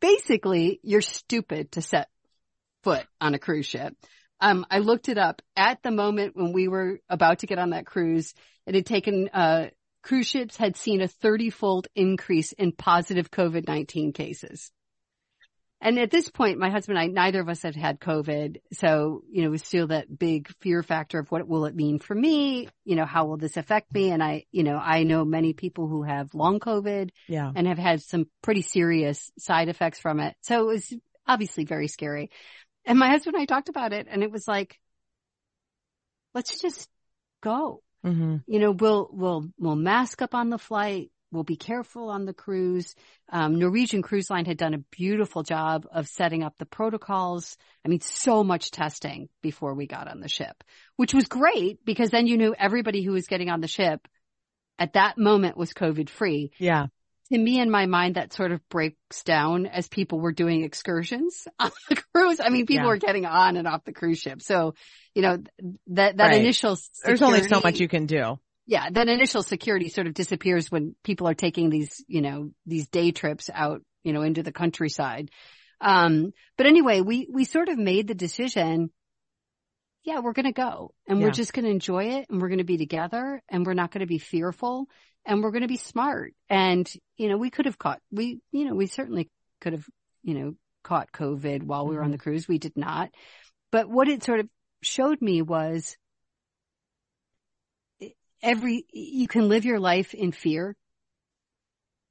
basically, 0.00 0.80
you're 0.82 1.02
stupid 1.02 1.72
to 1.72 1.82
set 1.82 2.08
foot 2.82 3.04
on 3.20 3.34
a 3.34 3.38
cruise 3.38 3.66
ship. 3.66 3.94
Um, 4.40 4.66
I 4.70 4.78
looked 4.78 5.08
it 5.08 5.18
up 5.18 5.42
at 5.56 5.82
the 5.82 5.90
moment 5.90 6.36
when 6.36 6.52
we 6.52 6.68
were 6.68 7.00
about 7.08 7.40
to 7.40 7.46
get 7.46 7.58
on 7.58 7.70
that 7.70 7.86
cruise. 7.86 8.34
It 8.66 8.74
had 8.74 8.86
taken, 8.86 9.28
uh, 9.32 9.68
cruise 10.02 10.26
ships 10.26 10.56
had 10.56 10.76
seen 10.76 11.00
a 11.00 11.08
30 11.08 11.50
fold 11.50 11.88
increase 11.94 12.52
in 12.52 12.72
positive 12.72 13.30
COVID-19 13.30 14.12
cases. 14.14 14.70
And 15.80 15.98
at 15.98 16.10
this 16.10 16.30
point, 16.30 16.58
my 16.58 16.70
husband 16.70 16.96
and 16.96 17.10
I, 17.10 17.24
neither 17.24 17.40
of 17.40 17.48
us 17.50 17.62
had 17.62 17.76
had 17.76 18.00
COVID. 18.00 18.56
So, 18.72 19.22
you 19.30 19.42
know, 19.42 19.48
it 19.48 19.50
was 19.50 19.62
still 19.62 19.88
that 19.88 20.18
big 20.18 20.48
fear 20.60 20.82
factor 20.82 21.18
of 21.18 21.30
what 21.30 21.46
will 21.46 21.66
it 21.66 21.76
mean 21.76 21.98
for 21.98 22.14
me? 22.14 22.68
You 22.84 22.96
know, 22.96 23.04
how 23.04 23.26
will 23.26 23.36
this 23.36 23.58
affect 23.58 23.92
me? 23.92 24.10
And 24.10 24.22
I, 24.22 24.46
you 24.50 24.62
know, 24.62 24.76
I 24.76 25.02
know 25.02 25.26
many 25.26 25.52
people 25.52 25.86
who 25.86 26.02
have 26.02 26.34
long 26.34 26.58
COVID 26.58 27.10
Yeah. 27.28 27.52
and 27.54 27.66
have 27.66 27.78
had 27.78 28.00
some 28.00 28.26
pretty 28.40 28.62
serious 28.62 29.30
side 29.38 29.68
effects 29.68 29.98
from 29.98 30.20
it. 30.20 30.34
So 30.40 30.60
it 30.62 30.72
was 30.72 30.92
obviously 31.26 31.66
very 31.66 31.88
scary. 31.88 32.30
And 32.84 32.98
my 32.98 33.08
husband 33.08 33.34
and 33.34 33.42
I 33.42 33.46
talked 33.46 33.68
about 33.68 33.92
it 33.92 34.06
and 34.10 34.22
it 34.22 34.30
was 34.30 34.46
like, 34.46 34.78
let's 36.34 36.60
just 36.60 36.88
go. 37.42 37.82
hmm 38.02 38.36
You 38.46 38.58
know, 38.58 38.72
we'll, 38.72 39.08
we'll, 39.12 39.48
we'll 39.58 39.76
mask 39.76 40.22
up 40.22 40.34
on 40.34 40.50
the 40.50 40.58
flight. 40.58 41.10
We'll 41.32 41.44
be 41.44 41.56
careful 41.56 42.10
on 42.10 42.26
the 42.26 42.32
cruise. 42.32 42.94
Um, 43.28 43.58
Norwegian 43.58 44.02
Cruise 44.02 44.30
Line 44.30 44.44
had 44.44 44.56
done 44.56 44.74
a 44.74 44.84
beautiful 44.96 45.42
job 45.42 45.84
of 45.90 46.06
setting 46.06 46.44
up 46.44 46.56
the 46.58 46.66
protocols. 46.66 47.56
I 47.84 47.88
mean, 47.88 48.00
so 48.00 48.44
much 48.44 48.70
testing 48.70 49.28
before 49.42 49.74
we 49.74 49.88
got 49.88 50.06
on 50.06 50.20
the 50.20 50.28
ship, 50.28 50.62
which 50.96 51.12
was 51.12 51.26
great 51.26 51.84
because 51.84 52.10
then 52.10 52.28
you 52.28 52.36
knew 52.36 52.54
everybody 52.56 53.02
who 53.02 53.12
was 53.12 53.26
getting 53.26 53.50
on 53.50 53.60
the 53.60 53.66
ship 53.66 54.06
at 54.78 54.92
that 54.92 55.18
moment 55.18 55.56
was 55.56 55.72
COVID 55.72 56.08
free 56.08 56.52
Yeah. 56.58 56.86
To 57.32 57.38
me 57.38 57.58
in 57.60 57.70
my 57.70 57.86
mind 57.86 58.16
that 58.16 58.32
sort 58.32 58.52
of 58.52 58.60
breaks 58.68 59.22
down 59.24 59.66
as 59.66 59.88
people 59.88 60.20
were 60.20 60.32
doing 60.32 60.62
excursions 60.62 61.46
on 61.58 61.70
the 61.88 61.96
cruise. 62.14 62.40
I 62.40 62.50
mean, 62.50 62.66
people 62.66 62.84
Yeah. 62.84 62.90
were 62.90 62.98
getting 62.98 63.26
on 63.26 63.56
and 63.56 63.66
off 63.66 63.84
the 63.84 63.92
cruise 63.92 64.18
ship. 64.18 64.42
So, 64.42 64.74
you 65.14 65.22
know, 65.22 65.38
that, 65.88 66.16
that 66.18 66.26
Right. 66.30 66.40
initial 66.40 66.76
There's 67.04 67.22
only 67.22 67.48
so 67.48 67.60
much 67.62 67.80
you 67.80 67.88
can 67.88 68.06
do. 68.06 68.38
yeah, 68.66 68.88
that 68.90 69.08
initial 69.08 69.42
security 69.42 69.88
sort 69.88 70.06
of 70.06 70.14
disappears 70.14 70.70
when 70.70 70.94
people 71.02 71.28
are 71.28 71.34
taking 71.34 71.70
these, 71.70 72.04
you 72.06 72.20
know, 72.20 72.50
these 72.66 72.88
day 72.88 73.10
trips 73.10 73.48
out, 73.52 73.82
you 74.02 74.12
know, 74.12 74.22
into 74.22 74.42
the 74.42 74.52
countryside. 74.52 75.30
Um, 75.80 76.32
but 76.56 76.66
anyway, 76.66 77.00
we, 77.00 77.28
we 77.32 77.44
sort 77.44 77.68
of 77.68 77.78
made 77.78 78.06
the 78.08 78.14
decision. 78.14 78.90
Yeah, 80.04 80.20
we're 80.20 80.34
going 80.34 80.44
to 80.44 80.52
go 80.52 80.92
and 81.06 81.18
Yeah. 81.18 81.26
we're 81.26 81.32
just 81.32 81.52
going 81.54 81.64
to 81.64 81.70
enjoy 81.70 82.04
it 82.04 82.26
and 82.28 82.40
we're 82.40 82.48
going 82.48 82.58
to 82.58 82.64
be 82.64 82.76
together 82.76 83.42
and 83.48 83.66
we're 83.66 83.74
not 83.74 83.90
going 83.90 84.00
to 84.00 84.06
be 84.06 84.18
fearful 84.18 84.86
and 85.24 85.42
we're 85.42 85.50
going 85.50 85.62
to 85.62 85.68
be 85.68 85.78
smart. 85.78 86.34
And, 86.48 86.90
you 87.16 87.28
know, 87.28 87.38
we 87.38 87.50
could 87.50 87.64
have 87.64 87.78
caught, 87.78 88.00
we, 88.10 88.40
you 88.52 88.66
know, 88.66 88.74
we 88.74 88.86
certainly 88.86 89.30
could 89.60 89.72
have, 89.72 89.86
you 90.22 90.34
know, 90.34 90.54
caught 90.82 91.10
COVID 91.12 91.62
while 91.62 91.86
we 91.86 91.96
were 91.96 92.02
on 92.02 92.10
the 92.10 92.18
mm-hmm. 92.18 92.22
cruise. 92.22 92.46
We 92.46 92.58
did 92.58 92.76
not. 92.76 93.10
But 93.72 93.88
what 93.88 94.08
it 94.08 94.22
sort 94.22 94.40
of 94.40 94.48
showed 94.82 95.22
me 95.22 95.40
was 95.40 95.96
every, 98.42 98.84
you 98.92 99.26
can 99.26 99.48
live 99.48 99.64
your 99.64 99.80
life 99.80 100.12
in 100.12 100.32
fear 100.32 100.76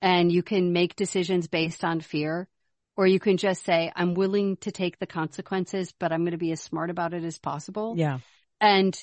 and 0.02 0.32
you 0.32 0.42
can 0.42 0.74
make 0.74 0.96
decisions 0.96 1.48
based 1.48 1.84
on 1.84 2.02
fear, 2.02 2.48
or 2.96 3.08
you 3.08 3.20
can 3.20 3.38
just 3.38 3.64
say, 3.64 3.92
I'm 3.96 4.14
willing 4.14 4.58
to 4.58 4.72
take 4.72 5.00
the 5.00 5.08
consequences, 5.08 5.94
but 6.00 6.12
I'm 6.12 6.22
going 6.22 6.32
to 6.32 6.38
be 6.38 6.52
as 6.52 6.62
smart 6.62 6.90
about 6.90 7.14
it 7.14 7.24
as 7.24 7.40
possible. 7.40 7.96
Yeah. 7.98 8.20
And 8.62 8.98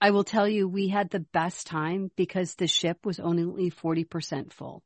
I 0.00 0.10
will 0.10 0.24
tell 0.24 0.46
you, 0.46 0.68
we 0.68 0.88
had 0.88 1.10
the 1.10 1.20
best 1.32 1.66
time 1.66 2.10
because 2.16 2.54
the 2.54 2.66
ship 2.66 2.98
was 3.04 3.18
only 3.18 3.70
40% 3.70 4.52
full. 4.52 4.82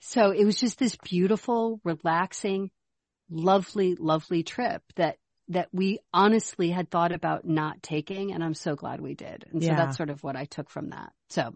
So 0.00 0.30
it 0.30 0.44
was 0.44 0.56
just 0.56 0.78
this 0.78 0.96
beautiful, 0.96 1.80
relaxing, 1.84 2.70
lovely, 3.28 3.96
lovely 3.96 4.42
trip 4.42 4.82
that, 4.94 5.16
that 5.48 5.68
we 5.72 5.98
honestly 6.12 6.70
had 6.70 6.90
thought 6.90 7.12
about 7.12 7.44
not 7.44 7.82
taking. 7.82 8.32
And 8.32 8.42
I'm 8.42 8.54
so 8.54 8.76
glad 8.76 9.00
we 9.00 9.14
did. 9.14 9.44
And 9.52 9.62
so 9.62 9.68
Yeah. 9.70 9.76
that's 9.76 9.96
sort 9.96 10.10
of 10.10 10.22
what 10.22 10.36
I 10.36 10.44
took 10.44 10.70
from 10.70 10.90
that. 10.90 11.12
So, 11.30 11.52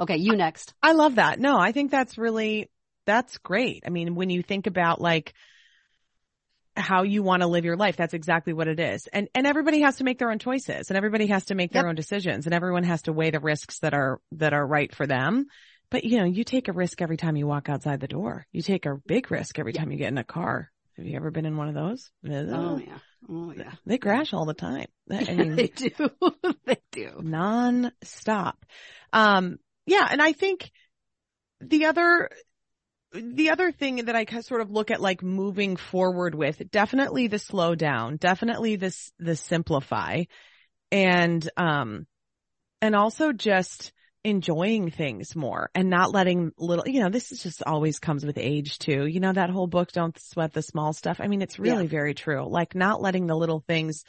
okay, 0.00 0.16
you 0.16 0.34
next. 0.36 0.74
I 0.82 0.92
love 0.92 1.16
that. 1.16 1.38
No, 1.38 1.58
I 1.58 1.72
think 1.72 1.90
that's 1.90 2.16
really, 2.16 2.70
that's 3.06 3.38
great. 3.38 3.84
I 3.86 3.90
mean, 3.90 4.14
when 4.14 4.30
you 4.30 4.42
think 4.42 4.66
about 4.66 5.00
like 5.00 5.34
how 6.76 7.02
you 7.02 7.22
want 7.22 7.42
to 7.42 7.46
live 7.48 7.64
your 7.64 7.76
life, 7.76 7.96
that's 7.96 8.14
exactly 8.14 8.52
what 8.52 8.68
it 8.68 8.78
is. 8.80 9.06
And, 9.12 9.28
and 9.34 9.46
everybody 9.46 9.80
has 9.82 9.96
to 9.96 10.04
make 10.04 10.18
their 10.18 10.30
own 10.30 10.38
choices 10.38 10.88
and 10.88 10.96
everybody 10.96 11.26
has 11.26 11.46
to 11.46 11.54
make 11.54 11.72
their 11.72 11.82
Yep. 11.82 11.88
own 11.90 11.94
decisions 11.94 12.46
and 12.46 12.54
everyone 12.54 12.84
has 12.84 13.02
to 13.02 13.12
weigh 13.12 13.30
the 13.30 13.40
risks 13.40 13.80
that 13.80 13.92
are, 13.92 14.20
that 14.32 14.52
are 14.52 14.66
right 14.66 14.94
for 14.94 15.06
them. 15.06 15.46
But 15.90 16.04
you 16.04 16.18
know, 16.18 16.24
you 16.24 16.44
take 16.44 16.68
a 16.68 16.72
risk 16.72 17.02
every 17.02 17.16
time 17.16 17.36
you 17.36 17.46
walk 17.46 17.68
outside 17.68 18.00
the 18.00 18.06
door. 18.06 18.46
You 18.52 18.62
take 18.62 18.86
a 18.86 18.96
big 19.06 19.30
risk 19.30 19.58
every 19.58 19.72
time 19.72 19.90
you 19.90 19.98
get 19.98 20.08
in 20.12 20.18
a 20.18 20.24
car. 20.24 20.70
Have 20.96 21.06
you 21.06 21.16
ever 21.16 21.30
been 21.30 21.46
in 21.46 21.56
one 21.56 21.68
of 21.68 21.74
those? 21.74 22.10
Oh 22.24 22.78
yeah. 22.78 22.98
Oh 23.28 23.52
yeah. 23.56 23.72
They 23.86 23.98
crash 23.98 24.32
all 24.32 24.44
the 24.44 24.54
time. 24.54 24.86
I 25.10 25.34
mean, 25.34 25.56
they 25.56 25.66
do. 25.68 25.90
they 26.64 26.78
do. 26.92 27.10
non-stop. 27.20 28.64
Um, 29.12 29.58
yeah, 29.86 30.06
and 30.08 30.22
I 30.22 30.32
think 30.32 30.70
the 31.60 31.86
other, 31.86 32.30
the 33.12 33.50
other 33.50 33.72
thing 33.72 34.04
that 34.04 34.14
I 34.14 34.24
sort 34.40 34.60
of 34.60 34.70
look 34.70 34.90
at 34.90 35.00
like 35.00 35.22
moving 35.22 35.76
forward 35.76 36.34
with, 36.34 36.62
definitely 36.70 37.26
the 37.26 37.38
slow 37.38 37.74
down, 37.74 38.16
definitely 38.16 38.76
this, 38.76 39.12
the 39.18 39.36
simplify 39.36 40.24
and, 40.92 41.48
um, 41.56 42.06
and 42.80 42.94
also 42.94 43.32
just 43.32 43.92
enjoying 44.22 44.90
things 44.90 45.34
more 45.34 45.70
and 45.74 45.88
not 45.88 46.12
letting 46.12 46.52
little, 46.58 46.86
you 46.86 47.00
know, 47.00 47.08
this 47.08 47.32
is 47.32 47.42
just 47.42 47.62
always 47.66 47.98
comes 47.98 48.24
with 48.24 48.38
age 48.38 48.78
too. 48.78 49.06
You 49.06 49.20
know, 49.20 49.32
that 49.32 49.50
whole 49.50 49.66
book, 49.66 49.92
Don't 49.92 50.18
Sweat 50.18 50.52
the 50.52 50.62
Small 50.62 50.92
Stuff. 50.92 51.20
I 51.20 51.26
mean, 51.26 51.42
it's 51.42 51.58
really 51.58 51.86
very 51.86 52.14
true. 52.14 52.46
Like 52.48 52.74
not 52.74 53.00
letting 53.00 53.26
the 53.26 53.36
little 53.36 53.64
things 53.66 54.04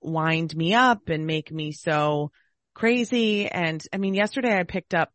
wind 0.00 0.56
me 0.56 0.74
up 0.74 1.08
and 1.08 1.26
make 1.26 1.50
me 1.50 1.72
so 1.72 2.30
crazy. 2.74 3.48
And 3.48 3.82
I 3.92 3.98
mean, 3.98 4.14
yesterday 4.14 4.56
I 4.56 4.62
picked 4.62 4.94
up 4.94 5.10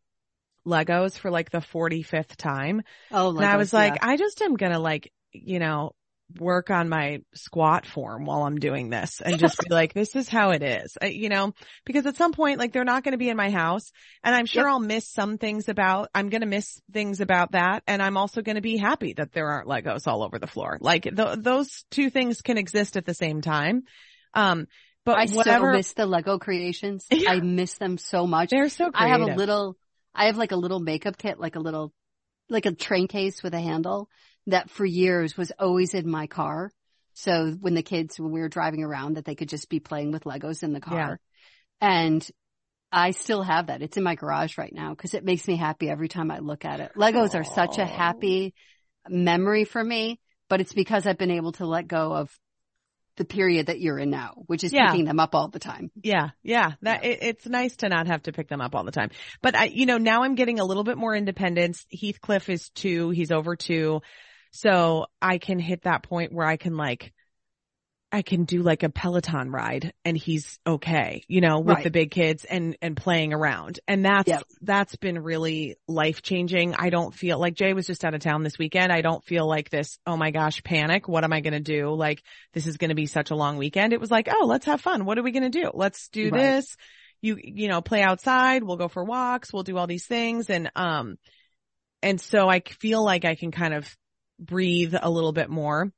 Legos 0.68 1.18
for 1.18 1.30
like 1.30 1.50
the 1.50 1.58
45th 1.58 2.36
time 2.36 2.82
Oh, 3.10 3.30
and 3.30 3.44
I 3.44 3.56
was 3.56 3.72
like, 3.72 3.94
yeah. 3.94 4.08
I 4.08 4.16
just 4.16 4.40
am 4.42 4.54
going 4.54 4.72
to 4.72 4.78
like, 4.78 5.12
you 5.32 5.58
know, 5.58 5.92
work 6.38 6.70
on 6.70 6.90
my 6.90 7.22
squat 7.34 7.86
form 7.86 8.26
while 8.26 8.42
I'm 8.42 8.58
doing 8.58 8.90
this 8.90 9.22
and 9.24 9.38
just 9.38 9.58
be 9.58 9.74
like, 9.74 9.94
this 9.94 10.14
is 10.14 10.28
how 10.28 10.50
it 10.50 10.62
is, 10.62 10.98
I, 11.00 11.06
you 11.06 11.30
know, 11.30 11.54
because 11.86 12.04
at 12.04 12.16
some 12.16 12.32
point, 12.32 12.58
like 12.58 12.72
they're 12.72 12.84
not 12.84 13.02
going 13.02 13.12
to 13.12 13.18
be 13.18 13.30
in 13.30 13.36
my 13.36 13.50
house 13.50 13.90
and 14.22 14.34
I'm 14.34 14.44
sure 14.44 14.64
Yep. 14.64 14.72
I'll 14.72 14.80
miss 14.80 15.08
some 15.08 15.38
things 15.38 15.68
about, 15.70 16.10
I'm 16.14 16.28
going 16.28 16.42
to 16.42 16.46
miss 16.46 16.80
things 16.92 17.20
about 17.20 17.52
that. 17.52 17.82
And 17.86 18.02
I'm 18.02 18.16
also 18.18 18.42
going 18.42 18.56
to 18.56 18.62
be 18.62 18.76
happy 18.76 19.14
that 19.14 19.32
there 19.32 19.48
aren't 19.48 19.68
Legos 19.68 20.06
all 20.06 20.22
over 20.22 20.38
the 20.38 20.46
floor. 20.46 20.76
Like 20.80 21.04
th- 21.04 21.38
those 21.38 21.84
two 21.90 22.10
things 22.10 22.42
can 22.42 22.58
exist 22.58 22.96
at 22.96 23.06
the 23.06 23.14
same 23.14 23.40
time. 23.40 23.84
Um, 24.34 24.66
but 25.06 25.16
I 25.16 25.26
whatever, 25.34 25.72
so 25.72 25.76
miss 25.78 25.94
the 25.94 26.04
Lego 26.04 26.38
creations. 26.38 27.06
Yeah. 27.10 27.32
I 27.32 27.40
miss 27.40 27.78
them 27.78 27.96
so 27.96 28.26
much. 28.26 28.50
they're 28.50 28.68
so 28.68 28.90
I 28.92 29.08
have 29.08 29.22
a 29.22 29.34
little, 29.34 29.78
I 30.18 30.26
have 30.26 30.36
like 30.36 30.52
a 30.52 30.56
little 30.56 30.80
makeup 30.80 31.16
kit, 31.16 31.38
like 31.38 31.54
a 31.54 31.60
little, 31.60 31.92
like 32.48 32.66
a 32.66 32.74
train 32.74 33.06
case 33.06 33.42
with 33.42 33.54
a 33.54 33.60
handle 33.60 34.10
that 34.48 34.68
for 34.68 34.84
years 34.84 35.36
was 35.36 35.52
always 35.58 35.94
in 35.94 36.10
my 36.10 36.26
car. 36.26 36.72
So 37.14 37.52
when 37.60 37.74
the 37.74 37.82
kids, 37.82 38.18
when 38.18 38.32
we 38.32 38.40
were 38.40 38.48
driving 38.48 38.82
around 38.82 39.14
that 39.14 39.24
they 39.24 39.36
could 39.36 39.48
just 39.48 39.68
be 39.68 39.78
playing 39.78 40.10
with 40.10 40.24
Legos 40.24 40.64
in 40.64 40.72
the 40.72 40.80
car. 40.80 41.20
And 41.80 42.28
I 42.90 43.12
still 43.12 43.42
have 43.42 43.68
that. 43.68 43.80
It's 43.80 43.96
in 43.96 44.02
my 44.02 44.16
garage 44.16 44.58
right 44.58 44.72
now 44.72 44.90
because 44.90 45.14
it 45.14 45.24
makes 45.24 45.46
me 45.46 45.56
happy 45.56 45.88
every 45.88 46.08
time 46.08 46.32
I 46.32 46.40
look 46.40 46.64
at 46.64 46.80
it. 46.80 46.92
Legos 46.96 47.34
are 47.34 47.44
such 47.44 47.78
a 47.78 47.86
happy 47.86 48.54
memory 49.08 49.64
for 49.64 49.82
me, 49.82 50.18
but 50.48 50.60
it's 50.60 50.72
because 50.72 51.06
I've 51.06 51.18
been 51.18 51.30
able 51.30 51.52
to 51.52 51.66
let 51.66 51.86
go 51.86 52.12
of 52.12 52.36
the 53.18 53.24
period 53.26 53.66
that 53.66 53.80
you're 53.80 53.98
in 53.98 54.08
now, 54.10 54.32
which 54.46 54.64
is 54.64 54.72
Yeah. 54.72 54.90
picking 54.90 55.04
them 55.04 55.20
up 55.20 55.34
all 55.34 55.48
the 55.48 55.58
time. 55.58 55.90
Yeah, 56.02 56.30
yeah. 56.42 56.72
That 56.82 57.04
it, 57.04 57.18
it's 57.22 57.46
nice 57.46 57.76
to 57.76 57.88
not 57.90 58.06
have 58.06 58.22
to 58.22 58.32
pick 58.32 58.48
them 58.48 58.60
up 58.62 58.74
all 58.74 58.84
the 58.84 58.90
time. 58.92 59.10
But 59.42 59.54
I, 59.54 59.64
you 59.66 59.84
know, 59.86 59.98
now 59.98 60.22
I'm 60.22 60.34
getting 60.34 60.58
a 60.58 60.64
little 60.64 60.84
bit 60.84 60.96
more 60.96 61.14
independence. 61.14 61.84
Heathcliff 61.92 62.48
is 62.48 62.70
two. 62.70 63.10
He's 63.10 63.30
over 63.30 63.54
two. 63.54 64.00
So 64.50 65.06
I 65.20 65.36
can 65.38 65.58
hit 65.58 65.82
that 65.82 66.02
point 66.02 66.32
where 66.32 66.46
I 66.46 66.56
can 66.56 66.76
like, 66.76 67.12
I 68.10 68.22
can 68.22 68.44
do 68.44 68.62
like 68.62 68.84
a 68.84 68.88
Peloton 68.88 69.50
ride 69.50 69.92
and 70.02 70.16
he's 70.16 70.58
okay, 70.66 71.22
you 71.28 71.42
know, 71.42 71.60
with 71.60 71.76
Right. 71.76 71.84
the 71.84 71.90
big 71.90 72.10
kids 72.10 72.46
and, 72.46 72.74
and 72.80 72.96
playing 72.96 73.34
around. 73.34 73.80
And 73.86 74.02
that's, 74.02 74.28
Yep. 74.28 74.42
that's 74.62 74.96
been 74.96 75.18
really 75.18 75.76
life 75.86 76.22
changing. 76.22 76.74
I 76.74 76.88
don't 76.88 77.14
feel 77.14 77.38
like 77.38 77.54
Jay 77.54 77.74
was 77.74 77.86
just 77.86 78.06
out 78.06 78.14
of 78.14 78.20
town 78.20 78.42
this 78.42 78.58
weekend. 78.58 78.92
I 78.92 79.02
don't 79.02 79.22
feel 79.22 79.46
like 79.46 79.68
this, 79.68 79.98
oh 80.06 80.16
my 80.16 80.30
gosh, 80.30 80.62
panic. 80.62 81.06
What 81.06 81.22
am 81.24 81.34
I 81.34 81.42
going 81.42 81.52
to 81.52 81.60
do? 81.60 81.90
Like 81.94 82.22
this 82.54 82.66
is 82.66 82.78
going 82.78 82.88
to 82.88 82.94
be 82.94 83.04
such 83.06 83.30
a 83.30 83.36
long 83.36 83.58
weekend. 83.58 83.92
It 83.92 84.00
was 84.00 84.10
like, 84.10 84.28
oh, 84.30 84.46
let's 84.46 84.64
have 84.64 84.80
fun. 84.80 85.04
What 85.04 85.18
are 85.18 85.22
we 85.22 85.32
going 85.32 85.50
to 85.50 85.60
do? 85.62 85.70
Let's 85.74 86.08
do 86.08 86.30
Right. 86.30 86.40
this. 86.40 86.76
You, 87.20 87.36
you 87.42 87.68
know, 87.68 87.82
play 87.82 88.00
outside. 88.00 88.62
We'll 88.62 88.76
go 88.76 88.88
for 88.88 89.04
walks. 89.04 89.52
We'll 89.52 89.64
do 89.64 89.76
all 89.76 89.86
these 89.86 90.06
things. 90.06 90.48
And, 90.48 90.70
um, 90.76 91.18
and 92.02 92.18
so 92.20 92.48
I 92.48 92.60
feel 92.80 93.04
like 93.04 93.24
I 93.26 93.34
can 93.34 93.50
kind 93.50 93.74
of 93.74 93.94
breathe 94.40 94.94
a 94.98 95.10
little 95.10 95.32
bit 95.32 95.50
more. 95.50 95.92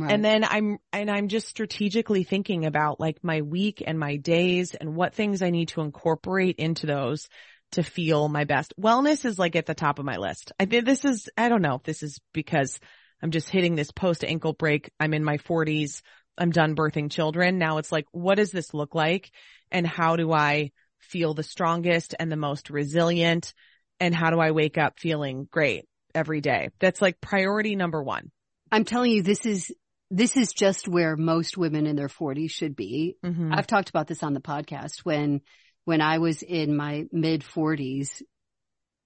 Right. 0.00 0.12
And 0.12 0.24
then 0.24 0.44
I'm, 0.44 0.78
and 0.92 1.10
I'm 1.10 1.28
just 1.28 1.48
strategically 1.48 2.24
thinking 2.24 2.66
about 2.66 3.00
like 3.00 3.22
my 3.22 3.42
week 3.42 3.82
and 3.86 3.98
my 3.98 4.16
days 4.16 4.74
and 4.74 4.94
what 4.94 5.14
things 5.14 5.42
I 5.42 5.50
need 5.50 5.68
to 5.68 5.80
incorporate 5.80 6.56
into 6.56 6.86
those 6.86 7.28
to 7.72 7.82
feel 7.82 8.28
my 8.28 8.44
best. 8.44 8.72
Wellness 8.80 9.24
is 9.24 9.38
like 9.38 9.56
at 9.56 9.66
the 9.66 9.74
top 9.74 9.98
of 9.98 10.04
my 10.04 10.16
list. 10.16 10.52
I 10.58 10.64
think 10.64 10.84
this 10.84 11.04
is, 11.04 11.28
I 11.36 11.48
don't 11.48 11.62
know 11.62 11.74
if 11.74 11.82
this 11.82 12.02
is 12.02 12.20
because 12.32 12.78
I'm 13.20 13.30
just 13.30 13.50
hitting 13.50 13.74
this 13.74 13.90
post 13.90 14.24
ankle 14.24 14.52
break. 14.52 14.90
I'm 15.00 15.12
in 15.12 15.24
my 15.24 15.38
forties. 15.38 16.02
I'm 16.38 16.50
done 16.50 16.76
birthing 16.76 17.10
children. 17.10 17.58
Now 17.58 17.78
it's 17.78 17.90
like, 17.90 18.06
what 18.12 18.36
does 18.36 18.52
this 18.52 18.72
look 18.72 18.94
like? 18.94 19.30
And 19.70 19.86
how 19.86 20.16
do 20.16 20.32
I 20.32 20.70
feel 21.00 21.34
the 21.34 21.42
strongest 21.42 22.14
and 22.18 22.30
the 22.30 22.36
most 22.36 22.70
resilient? 22.70 23.52
And 24.00 24.14
how 24.14 24.30
do 24.30 24.38
I 24.38 24.52
wake 24.52 24.78
up 24.78 25.00
feeling 25.00 25.48
great 25.50 25.86
every 26.14 26.40
day? 26.40 26.68
That's 26.78 27.02
like 27.02 27.20
priority 27.20 27.74
number 27.74 28.02
one. 28.02 28.30
I'm 28.70 28.84
telling 28.84 29.10
you, 29.10 29.22
this 29.22 29.44
is, 29.44 29.74
this 30.10 30.36
is 30.36 30.52
just 30.52 30.88
where 30.88 31.16
most 31.16 31.56
women 31.56 31.86
in 31.86 31.96
their 31.96 32.08
40s 32.08 32.50
should 32.50 32.74
be. 32.76 33.16
Mm-hmm. 33.24 33.52
I've 33.52 33.66
talked 33.66 33.90
about 33.90 34.06
this 34.06 34.22
on 34.22 34.34
the 34.34 34.40
podcast 34.40 35.00
when, 35.04 35.42
when 35.84 36.00
I 36.00 36.18
was 36.18 36.42
in 36.42 36.76
my 36.76 37.04
mid 37.12 37.42
40s, 37.42 38.22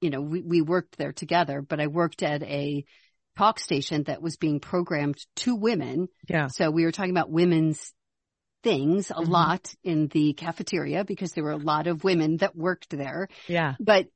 you 0.01 0.11
know, 0.11 0.21
we, 0.21 0.43
we 0.43 0.63
worked 0.63 0.99
there 0.99 1.13
together, 1.13 1.63
but 1.63 1.81
I 1.81 1.87
worked 1.89 2.23
at 2.23 2.43
a 2.43 2.85
talk 3.37 3.59
station 3.59 4.05
that 4.05 4.23
was 4.23 4.37
being 4.37 4.61
programmed 4.61 5.17
to 5.37 5.55
women. 5.55 6.09
Yeah. 6.29 6.49
So 6.49 6.71
we 6.71 6.85
were 6.85 6.93
talking 6.93 7.13
about 7.13 7.31
women's 7.31 7.93
things 8.63 9.11
a 9.11 9.15
Mhm. 9.15 9.29
lot 9.29 9.75
in 9.83 10.07
the 10.09 10.35
cafeteria 10.35 11.05
because 11.05 11.33
there 11.33 11.43
were 11.45 11.51
a 11.51 11.57
lot 11.57 11.89
of 11.89 12.05
women 12.05 12.37
that 12.39 12.55
worked 12.55 12.91
there. 12.91 13.29
Yeah. 13.49 13.75
But 13.81 14.07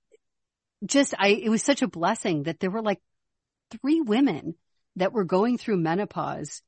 just 0.85 1.15
I, 1.19 1.29
it 1.29 1.49
was 1.49 1.63
such 1.63 1.83
a 1.83 1.89
blessing 1.89 2.45
that 2.45 2.61
there 2.61 2.71
were 2.71 2.83
like 2.83 3.01
three 3.81 4.01
women 4.01 4.55
that 4.97 5.13
were 5.13 5.25
going 5.25 5.59
through 5.59 5.79
menopause 5.79 6.63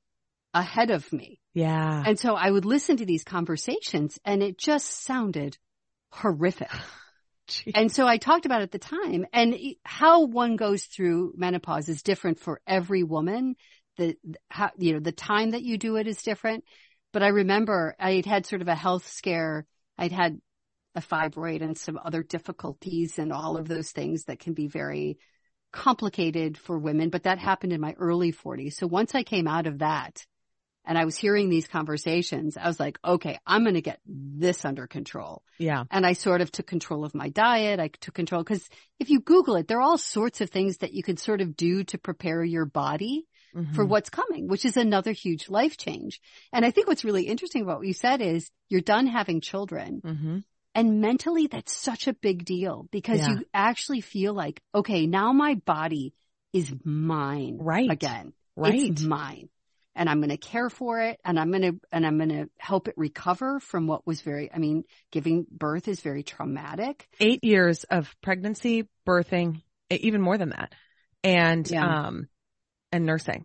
ahead 0.54 0.90
of 0.90 1.12
me. 1.12 1.40
Yeah. 1.54 2.02
And 2.06 2.18
so 2.18 2.34
I 2.34 2.50
would 2.50 2.64
listen 2.64 2.98
to 2.98 3.06
these 3.06 3.24
conversations 3.24 4.18
and 4.24 4.42
it 4.42 4.58
just 4.58 5.04
sounded 5.04 5.58
horrific. 6.10 6.70
And 7.74 7.90
so 7.90 8.06
I 8.06 8.18
talked 8.18 8.44
about 8.44 8.60
it 8.60 8.64
at 8.64 8.72
the 8.72 8.78
time 8.78 9.24
and 9.32 9.56
how 9.82 10.26
one 10.26 10.56
goes 10.56 10.84
through 10.84 11.32
menopause 11.34 11.88
is 11.88 12.02
different 12.02 12.38
for 12.38 12.60
every 12.66 13.02
woman. 13.02 13.56
The, 13.96 14.16
how, 14.50 14.72
you 14.76 14.92
know, 14.92 15.00
the 15.00 15.12
time 15.12 15.52
that 15.52 15.62
you 15.62 15.78
do 15.78 15.96
it 15.96 16.06
is 16.06 16.22
different. 16.22 16.64
But 17.10 17.22
I 17.22 17.28
remember 17.28 17.96
I 17.98 18.16
had 18.16 18.26
had 18.26 18.44
sort 18.44 18.60
of 18.60 18.68
a 18.68 18.74
health 18.74 19.08
scare. 19.08 19.64
I'd 19.96 20.12
had 20.12 20.42
a 20.94 21.00
fibroid 21.00 21.62
and 21.62 21.78
some 21.78 21.98
other 22.04 22.22
difficulties 22.22 23.18
and 23.18 23.32
all 23.32 23.56
of 23.56 23.66
those 23.66 23.92
things 23.92 24.24
that 24.24 24.40
can 24.40 24.52
be 24.52 24.66
very 24.66 25.16
complicated 25.72 26.58
for 26.58 26.78
women, 26.78 27.08
but 27.08 27.22
that 27.22 27.38
happened 27.38 27.72
in 27.72 27.80
my 27.80 27.94
early 27.98 28.32
40s. 28.32 28.74
So 28.74 28.86
once 28.86 29.14
I 29.14 29.22
came 29.22 29.46
out 29.46 29.66
of 29.66 29.78
that 29.78 30.26
and 30.88 30.98
I 30.98 31.04
was 31.04 31.16
hearing 31.16 31.48
these 31.50 31.68
conversations, 31.68 32.56
I 32.56 32.66
was 32.66 32.80
like, 32.80 32.98
okay, 33.04 33.38
I'm 33.46 33.62
going 33.62 33.74
to 33.74 33.80
get 33.82 34.00
this 34.06 34.64
under 34.64 34.86
control. 34.88 35.42
yeah. 35.58 35.84
And 35.90 36.04
I 36.06 36.14
sort 36.14 36.40
of 36.40 36.50
took 36.50 36.66
control 36.66 37.04
of 37.04 37.14
my 37.14 37.28
diet. 37.28 37.78
I 37.78 37.88
took 38.00 38.14
control 38.14 38.42
because 38.42 38.68
if 38.98 39.10
you 39.10 39.20
Google 39.20 39.54
it, 39.56 39.68
there 39.68 39.78
are 39.78 39.82
all 39.82 39.98
sorts 39.98 40.40
of 40.40 40.50
things 40.50 40.78
that 40.78 40.94
you 40.94 41.02
can 41.02 41.16
sort 41.16 41.40
of 41.40 41.56
do 41.56 41.84
to 41.84 41.98
prepare 41.98 42.42
your 42.42 42.64
body 42.64 43.26
for 43.74 43.84
Mhm. 43.84 43.88
what's 43.88 44.10
coming, 44.10 44.46
which 44.48 44.64
is 44.64 44.76
another 44.76 45.12
huge 45.12 45.48
life 45.48 45.76
change. 45.76 46.20
And 46.52 46.64
I 46.64 46.70
think 46.70 46.86
what's 46.86 47.04
really 47.04 47.24
interesting 47.24 47.62
about 47.62 47.78
what 47.78 47.86
you 47.86 47.92
said 47.94 48.20
is 48.20 48.50
you're 48.68 48.80
done 48.80 49.06
having 49.06 49.40
children 49.40 50.00
Mhm. 50.04 50.44
and 50.74 51.00
mentally 51.00 51.46
that's 51.48 51.72
such 51.72 52.06
a 52.08 52.12
big 52.14 52.44
deal 52.44 52.86
because 52.90 53.18
Yeah. 53.20 53.30
you 53.30 53.44
actually 53.52 54.00
feel 54.00 54.32
like, 54.34 54.60
okay, 54.74 55.06
now 55.06 55.32
my 55.32 55.54
body 55.54 56.14
is 56.52 56.72
mine 56.84 57.58
Right. 57.60 57.90
again. 57.90 58.32
Right. 58.56 58.90
It's 58.90 59.02
mine. 59.02 59.48
And 59.98 60.08
I'm 60.08 60.20
going 60.20 60.30
to 60.30 60.36
care 60.36 60.70
for 60.70 61.00
it 61.00 61.18
and 61.24 61.40
I'm 61.40 61.50
going 61.50 61.62
to, 61.62 61.80
and 61.90 62.06
I'm 62.06 62.18
going 62.18 62.28
to 62.30 62.48
help 62.56 62.86
it 62.86 62.94
recover 62.96 63.58
from 63.58 63.88
what 63.88 64.06
was 64.06 64.20
very, 64.20 64.48
I 64.50 64.58
mean, 64.58 64.84
giving 65.10 65.44
birth 65.50 65.88
is 65.88 66.00
very 66.00 66.22
traumatic. 66.22 67.08
Eight 67.18 67.42
years 67.42 67.82
of 67.82 68.14
pregnancy, 68.22 68.88
birthing, 69.04 69.60
even 69.90 70.20
more 70.20 70.38
than 70.38 70.50
that. 70.50 70.72
And, 71.24 71.68
Yeah. 71.68 72.06
um, 72.06 72.28
and 72.92 73.04
nursing. 73.06 73.44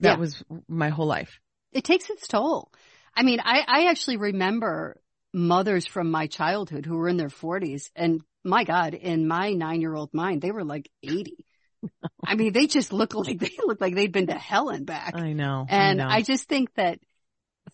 That 0.00 0.14
Yeah. 0.14 0.16
was 0.16 0.42
my 0.66 0.88
whole 0.88 1.06
life. 1.06 1.38
It 1.72 1.84
takes 1.84 2.08
its 2.08 2.26
toll. 2.26 2.72
I 3.14 3.22
mean, 3.22 3.40
I, 3.44 3.62
I 3.66 3.90
actually 3.90 4.16
remember 4.16 5.02
mothers 5.34 5.86
from 5.86 6.10
my 6.10 6.28
childhood 6.28 6.86
who 6.86 6.96
were 6.96 7.10
in 7.10 7.18
their 7.18 7.28
forties 7.28 7.90
and 7.94 8.22
my 8.42 8.64
God, 8.64 8.94
in 8.94 9.28
my 9.28 9.52
nine 9.52 9.82
year 9.82 9.94
old 9.94 10.14
mind, 10.14 10.40
they 10.40 10.50
were 10.50 10.64
like 10.64 10.90
80. 11.02 11.44
I 12.24 12.34
mean, 12.34 12.52
they 12.52 12.66
just 12.66 12.92
look 12.92 13.14
like 13.14 13.38
they 13.40 13.56
look 13.64 13.80
like 13.80 13.94
they'd 13.94 14.12
been 14.12 14.28
to 14.28 14.34
hell 14.34 14.68
and 14.68 14.86
back. 14.86 15.16
I 15.16 15.32
know. 15.32 15.66
And 15.68 16.00
I, 16.00 16.04
know. 16.04 16.10
I 16.10 16.22
just 16.22 16.48
think 16.48 16.74
that 16.74 16.98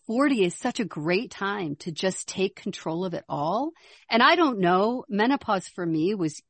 40 0.05 0.45
is 0.45 0.55
such 0.55 0.79
a 0.79 0.85
great 0.85 1.31
time 1.31 1.75
to 1.77 1.91
just 1.91 2.27
take 2.27 2.55
control 2.55 3.05
of 3.05 3.13
it 3.13 3.25
all. 3.27 3.71
And 4.09 4.21
I 4.21 4.35
don't 4.35 4.59
know, 4.59 5.05
menopause 5.09 5.67
for 5.67 5.85
me 5.85 6.15
was 6.15 6.41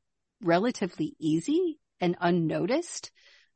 relatively 0.42 1.14
easy 1.18 1.78
and 2.00 2.16
unnoticed. 2.20 3.10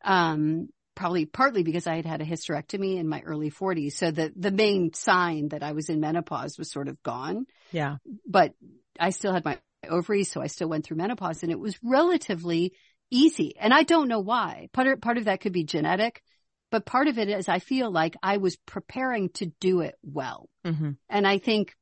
Um, 0.05 0.69
probably 0.95 1.25
partly 1.27 1.63
because 1.63 1.87
I 1.87 1.97
had 1.97 2.07
had 2.07 2.21
a 2.21 2.27
hysterectomy 2.27 2.99
in 2.99 3.09
my 3.09 3.23
early 3.23 3.51
40s. 3.51 3.93
So 3.93 4.11
the, 4.11 4.33
the 4.37 4.51
main 4.51 4.93
sign 4.93 5.49
that 5.49 5.63
I 5.63 5.73
was 5.73 5.89
in 5.89 6.01
menopause 6.01 6.59
was 6.59 6.71
sort 6.71 6.89
of 6.89 7.03
gone, 7.03 7.47
yeah. 7.71 7.97
but 8.27 8.53
I 8.99 9.11
still 9.11 9.33
had 9.33 9.45
my 9.45 9.59
ovaries. 9.89 10.31
So 10.31 10.41
I 10.41 10.49
still 10.49 10.69
went 10.69 10.85
through 10.85 10.99
menopause 10.99 11.43
and 11.43 11.51
it 11.51 11.59
was 11.59 11.79
relatively 11.83 12.75
easy. 13.13 13.55
And 13.59 13.73
I 13.73 13.83
don't 13.85 14.09
know 14.09 14.21
why. 14.21 14.69
Part 14.73 14.89
of, 14.89 15.01
part 15.01 15.19
of 15.19 15.27
that 15.27 15.41
could 15.41 15.53
be 15.53 15.65
genetic, 15.65 16.23
but 16.71 16.87
part 16.87 17.07
of 17.07 17.19
it 17.19 17.29
is 17.29 17.49
I 17.49 17.59
feel 17.59 17.91
like 17.91 18.17
I 18.23 18.39
was 18.39 18.57
preparing 18.57 19.29
to 19.35 19.47
do 19.61 19.81
it 19.81 19.95
well. 20.03 20.49
hmm 20.65 20.93
And 21.09 21.27
I 21.27 21.39
think, 21.39 21.77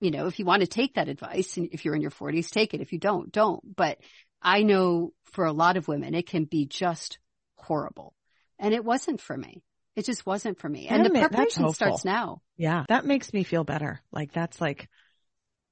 you 0.00 0.10
know, 0.10 0.26
if 0.26 0.38
you 0.38 0.44
want 0.44 0.60
to 0.60 0.66
take 0.66 0.94
that 0.94 1.08
advice 1.08 1.56
and 1.56 1.68
if 1.72 1.84
you're 1.84 1.96
in 1.96 2.02
your 2.02 2.10
forties, 2.10 2.50
take 2.50 2.72
it. 2.72 2.80
If 2.80 2.92
you 2.92 2.98
don't, 2.98 3.32
don't. 3.32 3.76
But 3.76 3.98
I 4.40 4.62
know 4.62 5.12
for 5.32 5.44
a 5.44 5.52
lot 5.52 5.76
of 5.76 5.88
women, 5.88 6.14
it 6.14 6.28
can 6.28 6.44
be 6.44 6.66
just 6.66 7.18
horrible. 7.56 8.14
And 8.58 8.72
it 8.72 8.84
wasn't 8.84 9.20
for 9.20 9.36
me. 9.36 9.64
It 9.96 10.04
just 10.04 10.24
wasn't 10.26 10.58
for 10.58 10.68
me. 10.68 10.88
And 10.88 11.04
the 11.04 11.10
preparation 11.10 11.72
starts 11.72 12.04
now. 12.04 12.42
Yeah. 12.56 12.84
That 12.88 13.04
makes 13.04 13.32
me 13.32 13.44
feel 13.44 13.64
better. 13.64 14.00
Like 14.12 14.32
that's 14.32 14.60
like 14.60 14.88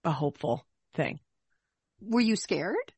a 0.05 0.11
hopeful 0.11 0.67
thing. 0.95 1.21
Were 2.01 2.21
you 2.21 2.37
scared? 2.37 2.93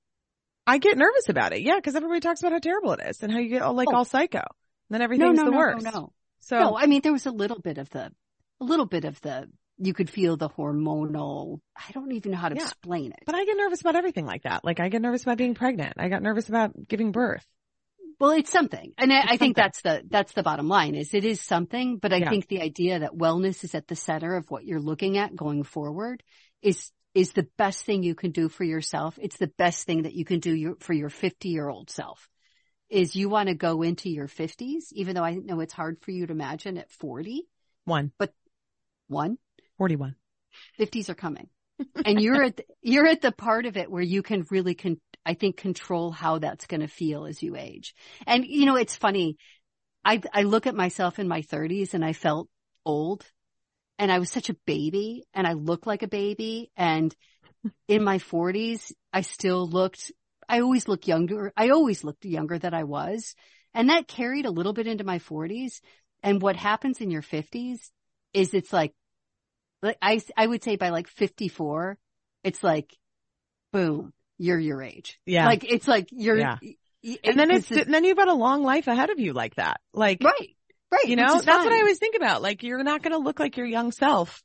I 0.66 0.78
get 0.78 0.96
nervous 0.96 1.28
about 1.28 1.52
it. 1.52 1.62
Yeah. 1.62 1.78
Cause 1.80 1.94
everybody 1.94 2.20
talks 2.20 2.40
about 2.40 2.52
how 2.52 2.58
terrible 2.58 2.92
it 2.92 3.00
is 3.06 3.22
and 3.22 3.30
how 3.32 3.38
you 3.38 3.48
get 3.50 3.62
all 3.62 3.74
like 3.74 3.88
Oh. 3.90 3.96
all 3.96 4.04
psycho. 4.04 4.38
And 4.38 4.46
then 4.90 5.02
everything's 5.02 5.36
no, 5.38 5.44
the 5.44 5.50
no, 5.50 5.56
worst. 5.56 5.84
no, 5.84 5.90
no. 5.90 6.12
So 6.40 6.58
No, 6.58 6.76
I 6.76 6.86
mean, 6.86 7.00
there 7.02 7.12
was 7.12 7.26
a 7.26 7.30
little 7.30 7.58
bit 7.60 7.78
of 7.78 7.88
the, 7.90 8.10
a 8.60 8.64
little 8.64 8.86
bit 8.86 9.04
of 9.04 9.20
the, 9.20 9.48
you 9.78 9.92
could 9.92 10.08
feel 10.08 10.36
the 10.36 10.48
hormonal, 10.48 11.60
I 11.76 11.90
don't 11.92 12.12
even 12.12 12.32
know 12.32 12.38
how 12.38 12.48
to 12.48 12.56
Yeah. 12.56 12.62
explain 12.62 13.12
it. 13.12 13.20
But 13.26 13.34
I 13.34 13.44
get 13.44 13.56
nervous 13.56 13.80
about 13.80 13.96
everything 13.96 14.26
like 14.26 14.42
that. 14.44 14.64
Like 14.64 14.80
I 14.80 14.88
get 14.88 15.02
nervous 15.02 15.22
about 15.22 15.38
being 15.38 15.54
pregnant. 15.54 15.94
I 15.98 16.08
got 16.08 16.22
nervous 16.22 16.48
about 16.48 16.72
giving 16.88 17.12
birth. 17.12 17.44
Well, 18.20 18.30
it's 18.30 18.50
something. 18.50 18.92
And 18.96 19.12
I, 19.12 19.20
I 19.20 19.26
think 19.36 19.38
something. 19.38 19.54
that's 19.56 19.82
the, 19.82 20.02
that's 20.08 20.32
the 20.34 20.44
bottom 20.44 20.68
line 20.68 20.94
is 20.94 21.12
it 21.14 21.24
is 21.24 21.40
something, 21.40 21.98
but 21.98 22.12
I 22.12 22.18
Yeah. 22.18 22.30
think 22.30 22.46
the 22.46 22.62
idea 22.62 23.00
that 23.00 23.12
wellness 23.12 23.64
is 23.64 23.74
at 23.74 23.88
the 23.88 23.96
center 23.96 24.36
of 24.36 24.50
what 24.50 24.64
you're 24.64 24.80
looking 24.80 25.18
at 25.18 25.34
going 25.34 25.64
forward 25.64 26.22
is, 26.62 26.90
is 27.14 27.32
the 27.32 27.46
best 27.56 27.84
thing 27.84 28.02
you 28.02 28.14
can 28.14 28.32
do 28.32 28.48
for 28.48 28.64
yourself. 28.64 29.18
It's 29.22 29.36
the 29.36 29.52
best 29.58 29.86
thing 29.86 30.02
that 30.02 30.14
you 30.14 30.24
can 30.24 30.40
do 30.40 30.52
your, 30.54 30.76
for 30.80 30.92
your 30.92 31.10
50 31.10 31.48
year 31.48 31.68
old 31.68 31.90
self 31.90 32.28
is 32.90 33.16
you 33.16 33.28
want 33.28 33.48
to 33.48 33.54
go 33.54 33.82
into 33.82 34.10
your 34.10 34.28
fifties, 34.28 34.92
even 34.92 35.14
though 35.14 35.24
I 35.24 35.34
know 35.34 35.60
it's 35.60 35.72
hard 35.72 35.98
for 36.02 36.10
you 36.10 36.26
to 36.26 36.32
imagine 36.32 36.76
at 36.78 36.90
40, 36.90 37.48
One. 37.84 38.12
But 38.18 38.32
one, 39.08 39.38
41. 39.78 40.14
50s 40.78 41.08
are 41.08 41.14
coming. 41.14 41.48
and 42.04 42.20
you're 42.20 42.42
at, 42.42 42.56
the, 42.56 42.64
you're 42.82 43.06
at 43.06 43.20
the 43.20 43.32
part 43.32 43.66
of 43.66 43.76
it 43.76 43.90
where 43.90 44.02
you 44.02 44.22
can 44.22 44.46
really 44.50 44.74
con, 44.74 45.00
I 45.26 45.34
think 45.34 45.56
control 45.56 46.12
how 46.12 46.38
that's 46.38 46.66
going 46.66 46.82
to 46.82 46.88
feel 46.88 47.26
as 47.26 47.42
you 47.42 47.56
age. 47.56 47.94
And 48.26 48.44
you 48.44 48.66
know, 48.66 48.76
it's 48.76 48.94
funny. 48.94 49.36
I, 50.04 50.20
I 50.32 50.42
look 50.42 50.66
at 50.66 50.74
myself 50.74 51.18
in 51.18 51.26
my 51.26 51.42
thirties 51.42 51.94
and 51.94 52.04
I 52.04 52.12
felt 52.12 52.48
old 52.84 53.24
and 53.98 54.10
I 54.12 54.18
was 54.18 54.30
such 54.30 54.50
a 54.50 54.56
baby 54.66 55.24
and 55.34 55.46
I 55.46 55.52
looked 55.52 55.86
like 55.86 56.02
a 56.02 56.08
baby. 56.08 56.70
And 56.76 57.14
in 57.88 58.02
my 58.04 58.18
forties, 58.18 58.92
I 59.12 59.20
still 59.22 59.68
looked, 59.68 60.12
I 60.48 60.60
always 60.60 60.88
looked 60.88 61.06
younger. 61.08 61.52
I 61.56 61.70
always 61.70 62.04
looked 62.04 62.24
younger 62.24 62.58
than 62.58 62.74
I 62.74 62.84
was. 62.84 63.34
And 63.72 63.88
that 63.90 64.06
carried 64.08 64.46
a 64.46 64.50
little 64.50 64.72
bit 64.72 64.86
into 64.86 65.04
my 65.04 65.18
forties. 65.18 65.80
And 66.22 66.40
what 66.42 66.56
happens 66.56 67.00
in 67.00 67.10
your 67.10 67.22
fifties 67.22 67.90
is 68.32 68.52
it's 68.54 68.72
like, 68.72 68.92
like 69.82 69.98
I, 70.00 70.20
I 70.36 70.46
would 70.46 70.62
say 70.64 70.76
by 70.76 70.88
like 70.90 71.08
54, 71.08 71.98
it's 72.42 72.62
like, 72.62 72.96
boom, 73.72 74.12
you're 74.38 74.58
your 74.58 74.82
age. 74.82 75.18
Yeah. 75.26 75.46
Like, 75.46 75.64
it's 75.64 75.86
like 75.88 76.08
you're, 76.10 76.38
Yeah. 76.38 76.58
y- 76.62 77.18
and 77.24 77.38
then 77.38 77.50
it's, 77.50 77.68
this 77.68 77.78
is- 77.78 77.84
and 77.84 77.94
then 77.94 78.04
you've 78.04 78.16
got 78.16 78.28
a 78.28 78.34
long 78.34 78.62
life 78.62 78.86
ahead 78.86 79.10
of 79.10 79.18
you 79.18 79.32
like 79.32 79.56
that. 79.56 79.80
Like, 79.92 80.22
right, 80.24 80.53
right. 80.94 81.08
you 81.08 81.16
know, 81.16 81.34
that's 81.40 81.46
what 81.46 81.72
I 81.72 81.78
always 81.78 81.98
think 81.98 82.16
about. 82.16 82.42
Like 82.42 82.62
you're 82.62 82.82
not 82.82 83.02
going 83.02 83.12
to 83.12 83.18
look 83.18 83.38
like 83.40 83.56
your 83.56 83.66
young 83.66 83.92
self 83.92 84.42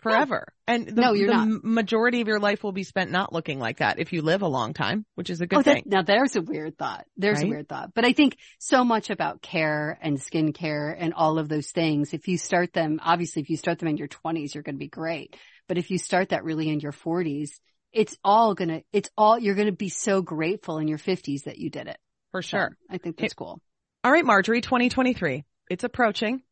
forever. 0.00 0.48
And 0.66 0.86
the, 0.88 1.00
No, 1.00 1.12
you're 1.12 1.28
the 1.28 1.44
not. 1.44 1.62
majority 1.64 2.20
of 2.22 2.26
your 2.28 2.40
life 2.40 2.64
will 2.64 2.72
be 2.72 2.82
spent 2.82 3.10
not 3.12 3.32
looking 3.32 3.60
like 3.60 3.78
that 3.78 4.00
if 4.00 4.12
you 4.12 4.20
live 4.22 4.42
a 4.42 4.48
long 4.48 4.74
time, 4.74 5.06
which 5.14 5.30
is 5.30 5.40
a 5.40 5.46
good 5.46 5.60
Oh, 5.60 5.62
thing. 5.62 5.84
now 5.86 6.02
there's 6.02 6.34
a 6.34 6.42
weird 6.42 6.76
thought. 6.76 7.06
There's 7.16 7.38
Right? 7.38 7.46
a 7.46 7.50
weird 7.50 7.68
thought. 7.68 7.94
But 7.94 8.04
I 8.04 8.12
think 8.12 8.36
so 8.58 8.82
much 8.84 9.10
about 9.10 9.42
care 9.42 9.96
and 10.02 10.18
skincare 10.18 10.94
and 10.98 11.14
all 11.14 11.38
of 11.38 11.48
those 11.48 11.70
things, 11.70 12.14
if 12.14 12.26
you 12.26 12.36
start 12.36 12.72
them, 12.72 12.98
obviously 13.02 13.42
if 13.42 13.50
you 13.50 13.56
start 13.56 13.78
them 13.78 13.88
in 13.88 13.96
your 13.96 14.08
twenties, 14.08 14.54
you're 14.54 14.64
going 14.64 14.74
to 14.74 14.78
be 14.80 14.88
great. 14.88 15.36
But 15.68 15.78
if 15.78 15.90
you 15.90 15.98
start 15.98 16.30
that 16.30 16.42
really 16.42 16.68
in 16.68 16.80
your 16.80 16.92
forties, 16.92 17.60
it's 17.92 18.16
all 18.24 18.54
gonna, 18.54 18.80
it's 18.92 19.10
all, 19.16 19.38
you're 19.38 19.54
going 19.54 19.66
to 19.66 19.72
be 19.72 19.88
so 19.90 20.20
grateful 20.22 20.78
in 20.78 20.88
your 20.88 20.98
fifties 20.98 21.42
that 21.42 21.58
you 21.58 21.70
did 21.70 21.86
it. 21.86 21.98
For 22.32 22.42
So 22.42 22.48
sure. 22.56 22.76
I 22.90 22.98
think 22.98 23.18
that's 23.18 23.34
cool. 23.34 23.60
All 24.02 24.10
right, 24.10 24.24
Marjorie, 24.24 24.62
2023. 24.62 25.44
It's 25.72 25.84
approaching. 25.84 26.42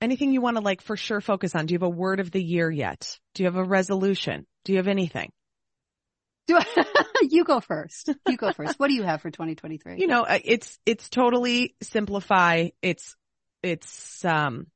Anything 0.00 0.32
you 0.32 0.40
want 0.40 0.58
to 0.58 0.62
like 0.62 0.80
for 0.80 0.96
sure 0.96 1.20
focus 1.20 1.56
on? 1.56 1.66
Do 1.66 1.72
you 1.72 1.78
have 1.78 1.82
a 1.82 1.88
word 1.88 2.20
of 2.20 2.30
the 2.30 2.40
year 2.40 2.70
yet? 2.70 3.18
Do 3.34 3.42
you 3.42 3.48
have 3.48 3.56
a 3.56 3.64
resolution? 3.64 4.46
Do 4.64 4.70
you 4.70 4.78
have 4.78 4.86
anything? 4.86 5.32
Do 6.46 6.56
I, 6.56 6.84
you 7.22 7.42
go 7.42 7.58
first. 7.58 8.10
You 8.28 8.36
go 8.36 8.52
first. 8.52 8.78
What 8.78 8.90
do 8.90 8.94
you 8.94 9.02
have 9.02 9.22
for 9.22 9.30
2023? 9.32 9.96
You 9.98 10.06
know, 10.06 10.24
it's, 10.24 10.78
it's 10.86 11.08
totally 11.08 11.74
simplify. 11.82 12.68
It's, 12.80 13.16
it's, 13.64 14.24
um, 14.24 14.68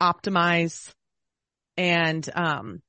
optimize 0.00 0.90
and, 1.76 2.26
um, 2.34 2.80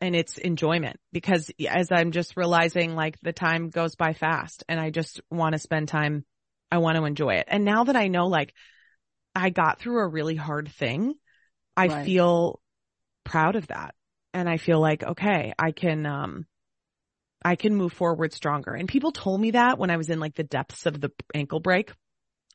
and 0.00 0.16
it's 0.16 0.38
enjoyment 0.38 0.96
because 1.12 1.50
as 1.68 1.92
I'm 1.92 2.12
just 2.12 2.34
realizing 2.34 2.94
like 2.94 3.18
the 3.20 3.34
time 3.34 3.68
goes 3.68 3.94
by 3.94 4.14
fast 4.14 4.64
and 4.70 4.80
I 4.80 4.88
just 4.88 5.20
want 5.30 5.52
to 5.52 5.58
spend 5.58 5.88
time. 5.88 6.24
I 6.72 6.78
want 6.78 6.96
to 6.96 7.04
enjoy 7.04 7.34
it. 7.34 7.44
And 7.46 7.64
now 7.64 7.84
that 7.84 7.94
I 7.94 8.08
know 8.08 8.26
like 8.26 8.54
I 9.36 9.50
got 9.50 9.78
through 9.78 9.98
a 10.00 10.08
really 10.08 10.36
hard 10.36 10.68
thing, 10.68 11.14
I 11.76 11.88
Right. 11.88 12.04
feel 12.04 12.60
proud 13.24 13.56
of 13.56 13.66
that. 13.68 13.94
And 14.32 14.48
I 14.48 14.56
feel 14.56 14.80
like, 14.80 15.02
okay, 15.02 15.52
I 15.58 15.72
can, 15.72 16.06
um, 16.06 16.46
I 17.44 17.56
can 17.56 17.74
move 17.74 17.92
forward 17.92 18.32
stronger. 18.32 18.72
And 18.72 18.88
people 18.88 19.12
told 19.12 19.40
me 19.40 19.52
that 19.52 19.78
when 19.78 19.90
I 19.90 19.96
was 19.96 20.10
in 20.10 20.20
like 20.20 20.34
the 20.34 20.42
depths 20.42 20.86
of 20.86 21.00
the 21.00 21.10
ankle 21.34 21.60
break. 21.60 21.92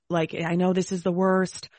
Like, 0.09 0.35
I 0.35 0.55
know 0.55 0.73
this 0.73 0.91
is 0.91 1.03
the 1.03 1.11
worst, 1.11 1.69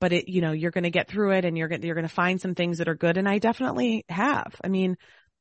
but 0.00 0.12
it, 0.12 0.28
you 0.28 0.40
know, 0.40 0.52
you're 0.52 0.70
going 0.70 0.84
to 0.84 0.90
get 0.90 1.08
through 1.08 1.32
it 1.32 1.44
and 1.44 1.58
you're 1.58 1.68
going 1.68 1.80
to, 1.80 1.86
you're 1.86 1.96
going 1.96 2.06
to 2.06 2.14
find 2.14 2.40
some 2.40 2.54
things 2.54 2.78
that 2.78 2.88
are 2.88 2.94
good. 2.94 3.16
And 3.16 3.28
I 3.28 3.38
definitely 3.38 4.04
have. 4.08 4.54
I 4.62 4.68
mean, 4.68 4.96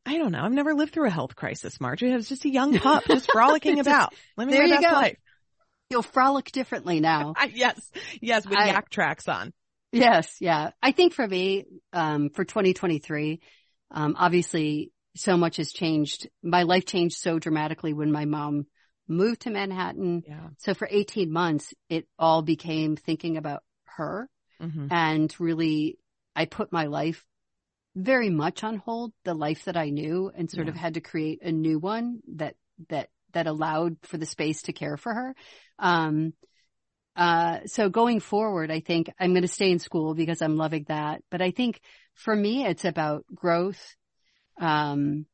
I 0.05 0.17
don't 0.17 0.31
know. 0.31 0.41
I've 0.41 0.51
never 0.51 0.73
lived 0.73 0.93
through 0.93 1.07
a 1.07 1.11
health 1.11 1.35
crisis, 1.35 1.79
Marjorie. 1.79 2.13
I 2.13 2.15
was 2.15 2.29
just 2.29 2.45
a 2.45 2.49
young 2.49 2.79
pup, 2.79 3.03
just 3.05 3.27
frolicking 3.31 3.79
about. 3.79 4.13
Living 4.37 4.55
there 4.55 4.67
my 4.67 4.75
best 4.77 4.87
go. 4.87 4.93
life. 4.93 5.17
You'll 5.89 6.01
frolic 6.03 6.51
differently 6.51 6.99
now. 6.99 7.33
Yes, 7.53 7.79
yes, 8.21 8.45
with 8.45 8.57
I- 8.57 8.73
Yaktrax 8.73 9.27
on. 9.27 9.53
Yes, 9.91 10.35
yeah. 10.39 10.69
I 10.83 10.91
think 10.91 11.13
for 11.13 11.27
me, 11.27 11.65
um, 11.93 12.29
for 12.29 12.45
2023, 12.45 13.41
um, 13.89 14.15
obviously 14.19 14.91
so 15.15 15.35
much 15.35 15.57
has 15.57 15.71
changed. 15.71 16.29
My 16.43 16.63
life 16.63 16.85
changed 16.85 17.17
so 17.17 17.39
dramatically 17.39 17.93
when 17.93 18.11
my 18.11 18.25
mom 18.25 18.67
moved 19.07 19.41
to 19.41 19.49
Manhattan. 19.49 20.23
Yeah. 20.27 20.49
So 20.59 20.75
for 20.75 20.87
18 20.89 21.31
months, 21.31 21.73
it 21.89 22.07
all 22.19 22.43
became 22.43 22.95
thinking 22.95 23.37
about 23.37 23.63
her 23.85 24.29
hmm 24.59 24.87
and 24.91 25.33
really 25.39 25.97
I 26.35 26.45
put 26.45 26.71
my 26.71 26.85
life 26.85 27.25
very 27.95 28.29
much 28.29 28.63
on 28.63 28.77
hold, 28.77 29.13
the 29.23 29.33
life 29.33 29.65
that 29.65 29.75
I 29.75 29.89
knew 29.89 30.31
and 30.33 30.49
sort 30.49 30.67
of 30.69 30.75
had 30.75 30.93
to 30.93 31.01
create 31.01 31.41
a 31.41 31.51
new 31.51 31.79
one 31.79 32.19
that, 32.35 32.55
that, 32.89 33.09
that 33.33 33.47
allowed 33.47 33.97
for 34.03 34.17
the 34.17 34.25
space 34.25 34.63
to 34.63 34.73
care 34.73 34.97
for 34.97 35.13
her. 35.13 35.35
Um, 35.77 36.33
uh, 37.15 37.59
so 37.65 37.89
going 37.89 38.19
forward, 38.19 38.71
I 38.71 38.79
think 38.79 39.09
I'm 39.19 39.33
going 39.33 39.41
to 39.41 39.47
stay 39.47 39.71
in 39.71 39.79
school 39.79 40.13
because 40.13 40.41
I'm 40.41 40.57
loving 40.57 40.85
that. 40.87 41.21
But 41.29 41.41
I 41.41 41.51
think 41.51 41.81
for 42.13 42.35
me, 42.35 42.65
it's 42.65 42.85
about 42.85 43.25
growth, 43.33 43.95
um, 44.59 45.25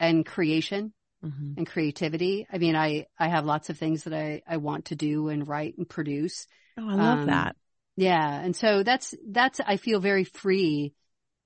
and 0.00 0.26
creation 0.26 0.92
hmm 1.22 1.54
and 1.56 1.66
creativity. 1.66 2.46
I 2.52 2.58
mean, 2.58 2.74
I, 2.74 3.06
I 3.18 3.28
have 3.28 3.44
lots 3.46 3.70
of 3.70 3.78
things 3.78 4.04
that 4.04 4.12
I, 4.12 4.42
I 4.46 4.56
want 4.56 4.86
to 4.86 4.96
do 4.96 5.28
and 5.28 5.46
write 5.46 5.78
and 5.78 5.88
produce. 5.88 6.46
Oh, 6.76 6.88
I 6.88 6.94
love 6.94 7.20
Um, 7.20 7.26
that. 7.26 7.56
Yeah. 7.96 8.40
And 8.40 8.56
so 8.56 8.82
that's, 8.82 9.14
that's, 9.28 9.60
I 9.64 9.76
feel 9.76 10.00
very 10.00 10.24
free, 10.24 10.94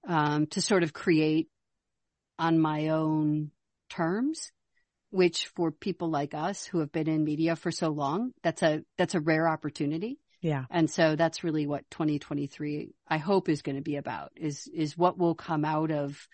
um, 0.06 0.46
to 0.48 0.62
sort 0.62 0.82
of 0.82 0.94
create 0.94 1.48
on 2.38 2.58
my 2.58 2.88
own 2.88 3.50
terms, 3.90 4.50
which 5.10 5.46
for 5.48 5.70
people 5.70 6.10
like 6.10 6.34
us 6.34 6.66
who 6.66 6.80
have 6.80 6.92
been 6.92 7.08
in 7.08 7.24
media 7.24 7.56
for 7.56 7.70
so 7.70 7.88
long, 7.88 8.32
that's 8.42 8.62
a, 8.62 8.82
that's 8.96 9.14
a 9.14 9.20
rare 9.20 9.48
opportunity. 9.48 10.18
Yeah. 10.40 10.64
And 10.70 10.88
so 10.90 11.16
that's 11.16 11.42
really 11.42 11.66
what 11.66 11.90
2023 11.90 12.94
I 13.08 13.18
hope 13.18 13.48
is 13.48 13.62
going 13.62 13.76
to 13.76 13.82
be 13.82 13.96
about 13.96 14.32
is, 14.36 14.68
is 14.72 14.96
what 14.96 15.18
will 15.18 15.34
come 15.34 15.64
out 15.64 15.90
of, 15.90 16.28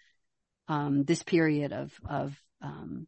um, 0.69 1.05
this 1.05 1.23
period 1.23 1.73
of, 1.73 1.93
of, 2.09 2.39
um, 2.61 3.07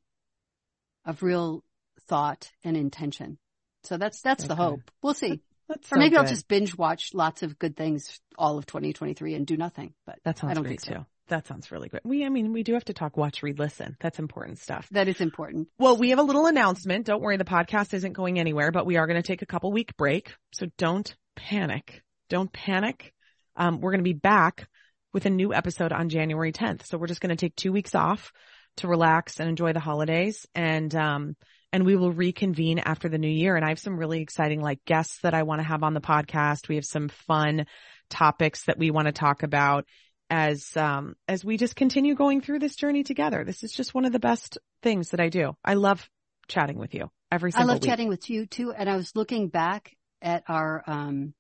of 1.05 1.22
real 1.22 1.62
thought 2.09 2.50
and 2.64 2.76
intention. 2.76 3.38
So 3.85 3.96
that's, 3.96 4.20
that's 4.20 4.44
the 4.44 4.57
hope. 4.57 4.90
We'll 5.02 5.14
see. 5.14 5.42
That's 5.68 5.87
Or 5.92 5.96
so 5.96 5.98
maybe 5.98 6.16
I'll 6.16 6.26
just 6.26 6.48
binge 6.48 6.76
watch 6.76 7.12
lots 7.12 7.42
of 7.42 7.59
good 7.59 7.76
things 7.76 8.20
all 8.38 8.59
of 8.59 8.66
2023 8.66 9.35
and 9.35 9.46
do 9.46 9.57
nothing. 9.57 9.94
But 10.05 10.18
That 10.24 10.38
sounds 10.38 10.52
I 10.52 10.55
don't 10.55 10.64
great 10.64 10.81
think 10.81 10.94
so. 10.94 10.94
too. 11.00 11.07
That 11.29 11.47
sounds 11.47 11.73
really 11.73 11.89
great. 11.89 12.05
We, 12.05 12.25
I 12.25 12.29
mean, 12.29 12.53
we 12.53 12.62
do 12.62 12.75
have 12.75 12.85
to 12.85 12.93
talk, 12.93 13.17
watch, 13.17 13.43
read, 13.43 13.59
listen. 13.59 13.97
That's 14.01 14.19
important 14.19 14.59
stuff. 14.59 14.89
that 14.93 15.09
is 15.09 15.21
important. 15.21 15.69
Well, 15.79 15.97
we 15.97 16.11
have 16.11 16.19
a 16.19 16.23
little 16.23 16.47
announcement. 16.47 17.07
Don't 17.07 17.23
worry, 17.23 17.37
the 17.37 17.45
podcast 17.45 17.95
isn't 17.95 18.12
going 18.12 18.39
anywhere, 18.39 18.71
but 18.71 18.87
we 18.87 18.97
are 18.97 19.07
going 19.07 19.21
to 19.21 19.27
take 19.27 19.43
a 19.43 19.47
couple 19.47 19.73
week 19.73 19.97
break. 19.97 20.35
So 20.53 20.67
don't 20.79 21.15
panic. 21.35 22.03
Don't 22.29 22.53
panic. 22.53 23.12
Um, 23.57 23.81
we're 23.81 23.93
going 23.93 24.05
to 24.05 24.09
be 24.09 24.12
back 24.12 24.69
with 25.12 25.27
a 25.27 25.31
new 25.31 25.53
episode 25.53 25.93
on 25.93 26.09
January 26.09 26.53
10th. 26.53 26.87
So 26.87 26.99
we're 26.99 27.07
just 27.07 27.21
going 27.21 27.35
to 27.35 27.37
take 27.37 27.57
two 27.57 27.73
weeks 27.73 27.95
off 27.95 28.33
to 28.79 28.89
relax 28.89 29.41
and 29.41 29.49
enjoy 29.49 29.73
the 29.73 29.81
holidays 29.81 30.47
and, 30.55 30.95
um, 30.95 31.37
and 31.73 31.85
we 31.85 31.97
will 31.97 32.12
reconvene 32.12 32.79
after 32.79 33.09
the 33.09 33.19
new 33.19 33.29
year. 33.29 33.57
And 33.57 33.65
I 33.65 33.71
have 33.71 33.79
some 33.79 33.99
really 33.99 34.21
exciting 34.21 34.61
like 34.61 34.85
guests 34.85 35.19
that 35.23 35.35
I 35.35 35.43
want 35.43 35.61
to 35.61 35.67
have 35.67 35.83
on 35.83 35.95
the 35.95 36.01
podcast. 36.01 36.69
We 36.69 36.77
have 36.77 36.85
some 36.85 37.09
fun 37.09 37.67
topics 38.09 38.65
that 38.67 38.79
we 38.79 38.91
want 38.91 39.07
to 39.07 39.12
talk 39.12 39.43
about 39.43 39.87
as, 40.31 40.77
um, 40.77 41.17
as 41.29 41.45
we 41.45 41.57
just 41.57 41.77
continue 41.77 42.15
going 42.15 42.41
through 42.41 42.59
this 42.59 42.77
journey 42.77 43.05
together. 43.05 43.45
This 43.45 43.62
is 43.62 43.73
just 43.73 43.95
one 43.95 44.05
of 44.05 44.12
the 44.12 44.19
best 44.19 44.59
things 44.83 45.11
that 45.11 45.21
I 45.21 45.29
do. 45.29 45.57
I 45.65 45.75
love 45.75 46.09
chatting 46.49 46.79
with 46.79 46.95
you 46.95 47.11
every 47.31 47.53
I 47.55 47.65
love 47.65 47.77
week. 47.77 47.85
chatting 47.85 48.09
with 48.09 48.29
you 48.31 48.47
too. 48.47 48.73
And 48.73 48.89
I 48.89 48.97
was 48.97 49.12
looking 49.15 49.49
back 49.49 49.97
at 50.23 50.45
our, 50.49 50.83
um, 50.87 51.35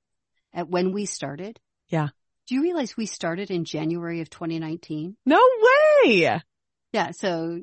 at 0.52 0.68
when 0.68 0.92
we 0.92 1.06
started. 1.06 1.58
Yeah. 1.88 2.08
Do 2.46 2.54
you 2.54 2.62
realize 2.62 2.96
we 2.96 3.06
started 3.06 3.50
in 3.50 3.64
January 3.64 4.20
of 4.20 4.30
2019? 4.30 5.16
No 5.26 5.40
way. 6.04 6.40
Yeah. 6.92 7.10
So 7.10 7.62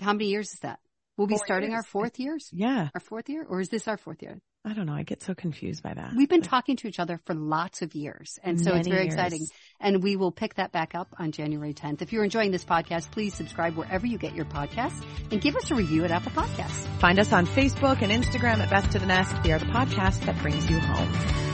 how 0.00 0.12
many 0.12 0.26
years 0.26 0.52
is 0.52 0.60
that? 0.60 0.78
We'll 1.16 1.26
be 1.28 1.36
Four 1.36 1.46
starting 1.46 1.72
our 1.74 1.82
fourth 1.84 2.18
years, 2.18 2.50
Yeah. 2.52 2.88
our 2.94 3.00
fourth 3.00 3.28
year, 3.28 3.46
or 3.48 3.60
is 3.60 3.68
this 3.68 3.86
our 3.86 3.96
fourth 3.96 4.20
year? 4.22 4.40
I 4.66 4.72
don't 4.72 4.86
know. 4.86 4.94
I 4.94 5.02
get 5.02 5.22
so 5.22 5.34
confused 5.34 5.82
by 5.82 5.92
that. 5.92 6.14
We've 6.16 6.28
been 6.28 6.40
talking 6.42 6.76
to 6.76 6.88
each 6.88 6.98
other 6.98 7.20
for 7.26 7.34
lots 7.34 7.82
of 7.82 7.94
years. 7.94 8.38
And 8.42 8.58
so 8.58 8.74
it's 8.74 8.88
very 8.88 9.02
years. 9.04 9.14
exciting. 9.14 9.46
And 9.78 10.02
we 10.02 10.16
will 10.16 10.32
pick 10.32 10.54
that 10.54 10.72
back 10.72 10.94
up 10.94 11.14
on 11.18 11.32
January 11.32 11.74
10th. 11.74 12.00
If 12.00 12.12
you're 12.14 12.24
enjoying 12.24 12.50
this 12.50 12.64
podcast, 12.64 13.10
please 13.10 13.34
subscribe 13.34 13.76
wherever 13.76 14.06
you 14.06 14.16
get 14.16 14.34
your 14.34 14.46
podcasts 14.46 15.04
and 15.30 15.40
give 15.40 15.54
us 15.54 15.70
a 15.70 15.74
review 15.74 16.04
at 16.04 16.10
Apple 16.10 16.32
Podcasts. 16.32 16.86
Find 16.98 17.18
us 17.18 17.30
on 17.32 17.46
Facebook 17.46 18.00
and 18.00 18.10
Instagram 18.10 18.58
at 18.60 18.70
Best 18.70 18.90
to 18.92 18.98
the 18.98 19.06
Nest. 19.06 19.34
We 19.44 19.52
are 19.52 19.58
the 19.58 19.66
podcast 19.66 20.24
that 20.24 20.40
brings 20.40 20.68
you 20.70 20.78
home. 20.80 21.53